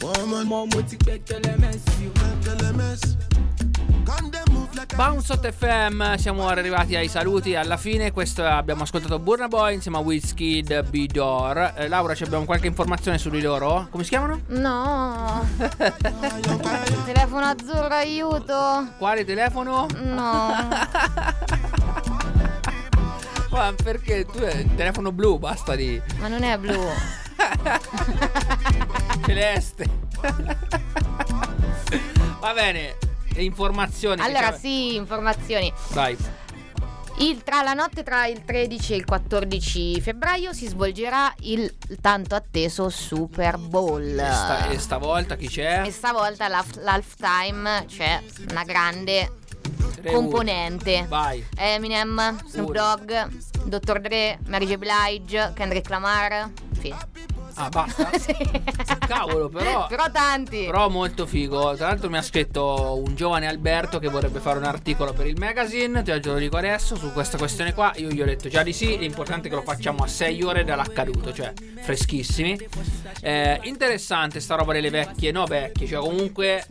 Woman, 0.02 0.48
Mo 0.48 0.65
mo 0.67 0.82
ti 0.84 0.95
pẹ́ 1.06 1.19
tẹ́lẹ̀ 1.28 1.56
mẹ́sì 1.62 2.08
o. 2.08 2.36
LMS. 2.62 3.02
Can 4.06 4.30
them 4.32 4.55
a 4.55 4.55
Bounce 4.95 5.31
Hot 5.31 5.51
FM, 5.51 6.15
siamo 6.15 6.47
arrivati 6.47 6.95
ai 6.95 7.07
saluti 7.07 7.55
alla 7.55 7.77
fine. 7.77 8.11
Questo 8.11 8.43
abbiamo 8.45 8.83
ascoltato 8.83 9.17
Burna 9.19 9.47
Boy 9.47 9.75
insieme 9.75 9.97
a 9.97 10.01
Wizkid 10.01 10.89
Bidor. 10.89 11.73
Eh, 11.77 11.88
Laura, 11.88 12.13
ci 12.13 12.23
abbiamo 12.23 12.43
qualche 12.45 12.67
informazione 12.67 13.17
su 13.17 13.29
di 13.29 13.41
loro? 13.41 13.88
Come 13.89 14.03
si 14.03 14.09
chiamano? 14.09 14.41
No. 14.47 15.47
Telefono 17.05 17.45
azzurro, 17.45 17.93
aiuto. 17.93 18.88
Quale 18.97 19.23
telefono? 19.23 19.85
No. 20.01 20.67
Ma 23.51 23.73
perché 23.81 24.25
tu 24.25 24.39
hai 24.39 24.59
il 24.61 24.75
telefono 24.75 25.13
blu, 25.13 25.39
basta 25.39 25.75
di 25.75 26.01
Ma 26.19 26.27
non 26.27 26.43
è 26.43 26.57
blu. 26.57 26.75
celeste. 29.25 29.85
Va 32.39 32.53
bene, 32.53 32.95
le 33.36 33.43
informazioni. 33.43 34.21
Allora, 34.21 34.52
sì, 34.58 34.95
informazioni. 34.95 35.71
Vai. 35.91 36.17
Il- 37.19 37.43
tra 37.43 37.62
la 37.62 37.74
notte 37.74 38.04
tra 38.04 38.26
il 38.28 38.43
13 38.43 38.91
e 38.93 38.95
il 38.98 39.06
14 39.06 40.02
febbraio 40.02 40.52
si 40.52 40.67
svolgerà 40.67 41.34
il 41.41 41.74
tanto 42.02 42.36
atteso 42.36 42.89
Super 42.89 43.58
Bowl. 43.58 44.04
E, 44.19 44.32
sta- 44.34 44.67
e 44.69 44.78
stavolta 44.80 45.38
chi 45.38 45.48
c'è? 45.48 45.84
E 45.86 45.91
stavolta 45.91 46.50
l'half- 46.50 46.78
l'halftime 46.82 47.86
c'è 47.88 48.21
una 48.50 48.63
grande 48.63 49.32
Tre 50.02 50.12
componente. 50.12 51.06
Vai. 51.08 51.43
Eminem, 51.56 52.38
Snoop. 52.48 52.71
Dogg, 52.74 53.12
Dr. 53.63 54.00
Dre, 54.02 54.38
Mary 54.48 54.65
J. 54.67 54.76
Blige, 54.76 55.54
Kendrick 55.56 55.89
Lamar. 55.89 56.52
Fine. 56.79 56.97
Ah, 57.57 57.69
basta? 57.69 58.09
Cavolo, 59.07 59.47
però. 59.49 59.88
Però 59.88 60.11
tanti. 60.11 60.65
Però 60.65 60.89
molto 60.89 61.25
figo. 61.25 61.75
Tra 61.75 61.88
l'altro 61.88 62.09
mi 62.09 62.17
ha 62.17 62.21
scritto 62.21 63.01
un 63.05 63.15
giovane 63.15 63.47
Alberto 63.47 63.97
che 63.99 64.09
vorrebbe 64.09 64.39
fare 64.39 64.57
un 64.57 64.65
articolo 64.65 65.13
per 65.13 65.27
il 65.27 65.38
magazine. 65.38 66.03
Te 66.03 66.19
lo 66.21 66.35
dico 66.35 66.57
adesso 66.57 66.95
su 66.97 67.13
questa 67.13 67.38
questione 67.38 67.73
qua. 67.73 67.93
Io 67.95 68.09
gli 68.09 68.21
ho 68.21 68.25
detto 68.25 68.49
già 68.49 68.61
di 68.61 68.73
sì. 68.73 68.97
L'importante 68.97 69.47
è 69.47 69.49
che 69.49 69.55
lo 69.55 69.61
facciamo 69.61 70.03
a 70.03 70.07
6 70.07 70.43
ore 70.43 70.63
dall'accaduto, 70.65 71.31
cioè 71.31 71.53
freschissimi. 71.81 72.59
Eh, 73.21 73.59
interessante 73.63 74.41
sta 74.41 74.55
roba 74.55 74.73
delle 74.73 74.89
vecchie, 74.89 75.31
no 75.31 75.45
vecchie, 75.45 75.88
cioè 75.88 75.99
comunque 75.99 76.65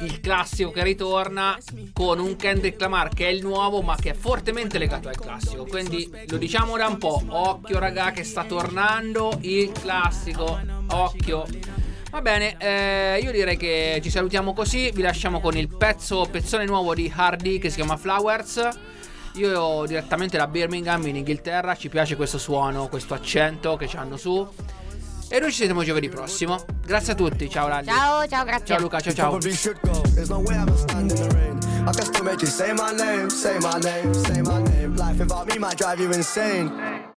il 0.00 0.20
classico 0.20 0.70
che 0.70 0.82
ritorna 0.82 1.58
con 1.92 2.18
un 2.18 2.36
Kendrick 2.36 2.80
Lamar 2.80 3.08
che 3.08 3.26
è 3.26 3.30
il 3.30 3.42
nuovo 3.42 3.82
ma 3.82 3.96
che 3.96 4.10
è 4.10 4.14
fortemente 4.14 4.78
legato 4.78 5.08
al 5.08 5.16
classico. 5.16 5.64
Quindi 5.64 6.10
lo 6.28 6.36
diciamo 6.36 6.76
da 6.76 6.86
un 6.86 6.98
po' 6.98 7.22
occhio 7.28 7.78
raga 7.78 8.10
che 8.10 8.24
sta 8.24 8.44
tornando 8.44 9.38
il 9.42 9.72
classico. 9.72 10.58
Occhio. 10.92 11.46
Va 12.10 12.20
bene, 12.20 12.56
eh, 12.58 13.20
io 13.22 13.30
direi 13.30 13.56
che 13.56 14.00
ci 14.02 14.10
salutiamo 14.10 14.52
così, 14.52 14.90
vi 14.90 15.02
lasciamo 15.02 15.38
con 15.38 15.56
il 15.56 15.68
pezzo, 15.68 16.26
pezzone 16.28 16.64
nuovo 16.64 16.92
di 16.92 17.12
Hardy 17.14 17.58
che 17.58 17.70
si 17.70 17.76
chiama 17.76 17.96
Flowers. 17.96 18.68
Io 19.34 19.84
direttamente 19.86 20.36
da 20.36 20.48
Birmingham 20.48 21.06
in 21.06 21.16
Inghilterra, 21.16 21.76
ci 21.76 21.88
piace 21.88 22.16
questo 22.16 22.36
suono, 22.36 22.88
questo 22.88 23.14
accento 23.14 23.76
che 23.76 23.86
ci 23.86 23.96
hanno 23.96 24.16
su. 24.16 24.48
E 25.32 25.38
noi 25.38 25.50
ci 25.50 25.58
sentiamo 25.58 25.84
giovedì 25.84 26.08
prossimo. 26.08 26.64
Grazie 26.84 27.12
a 27.12 27.14
tutti, 27.14 27.48
ciao 27.48 27.68
Lalli. 27.68 27.86
Ciao, 27.86 28.26
ciao, 28.26 28.44
grazie. 28.44 28.66
Ciao 28.66 28.80
Luca, 28.80 29.00
ciao 29.00 29.12
ciao. 29.12 29.36
I 31.80 31.92
can 31.92 32.04
still 32.04 32.24
make 32.24 32.42
you 32.42 32.48
say 32.48 32.72
my 32.74 32.92
name, 32.92 33.30
say 33.30 33.58
my 33.60 33.78
name, 33.78 34.12
say 34.12 34.42
my 34.42 34.60
name. 34.60 34.96
Life 34.96 35.18
without 35.18 35.46
me 35.46 35.58
might 35.58 35.76
drive 35.76 36.00
you 36.00 36.12
insane. 36.12 37.08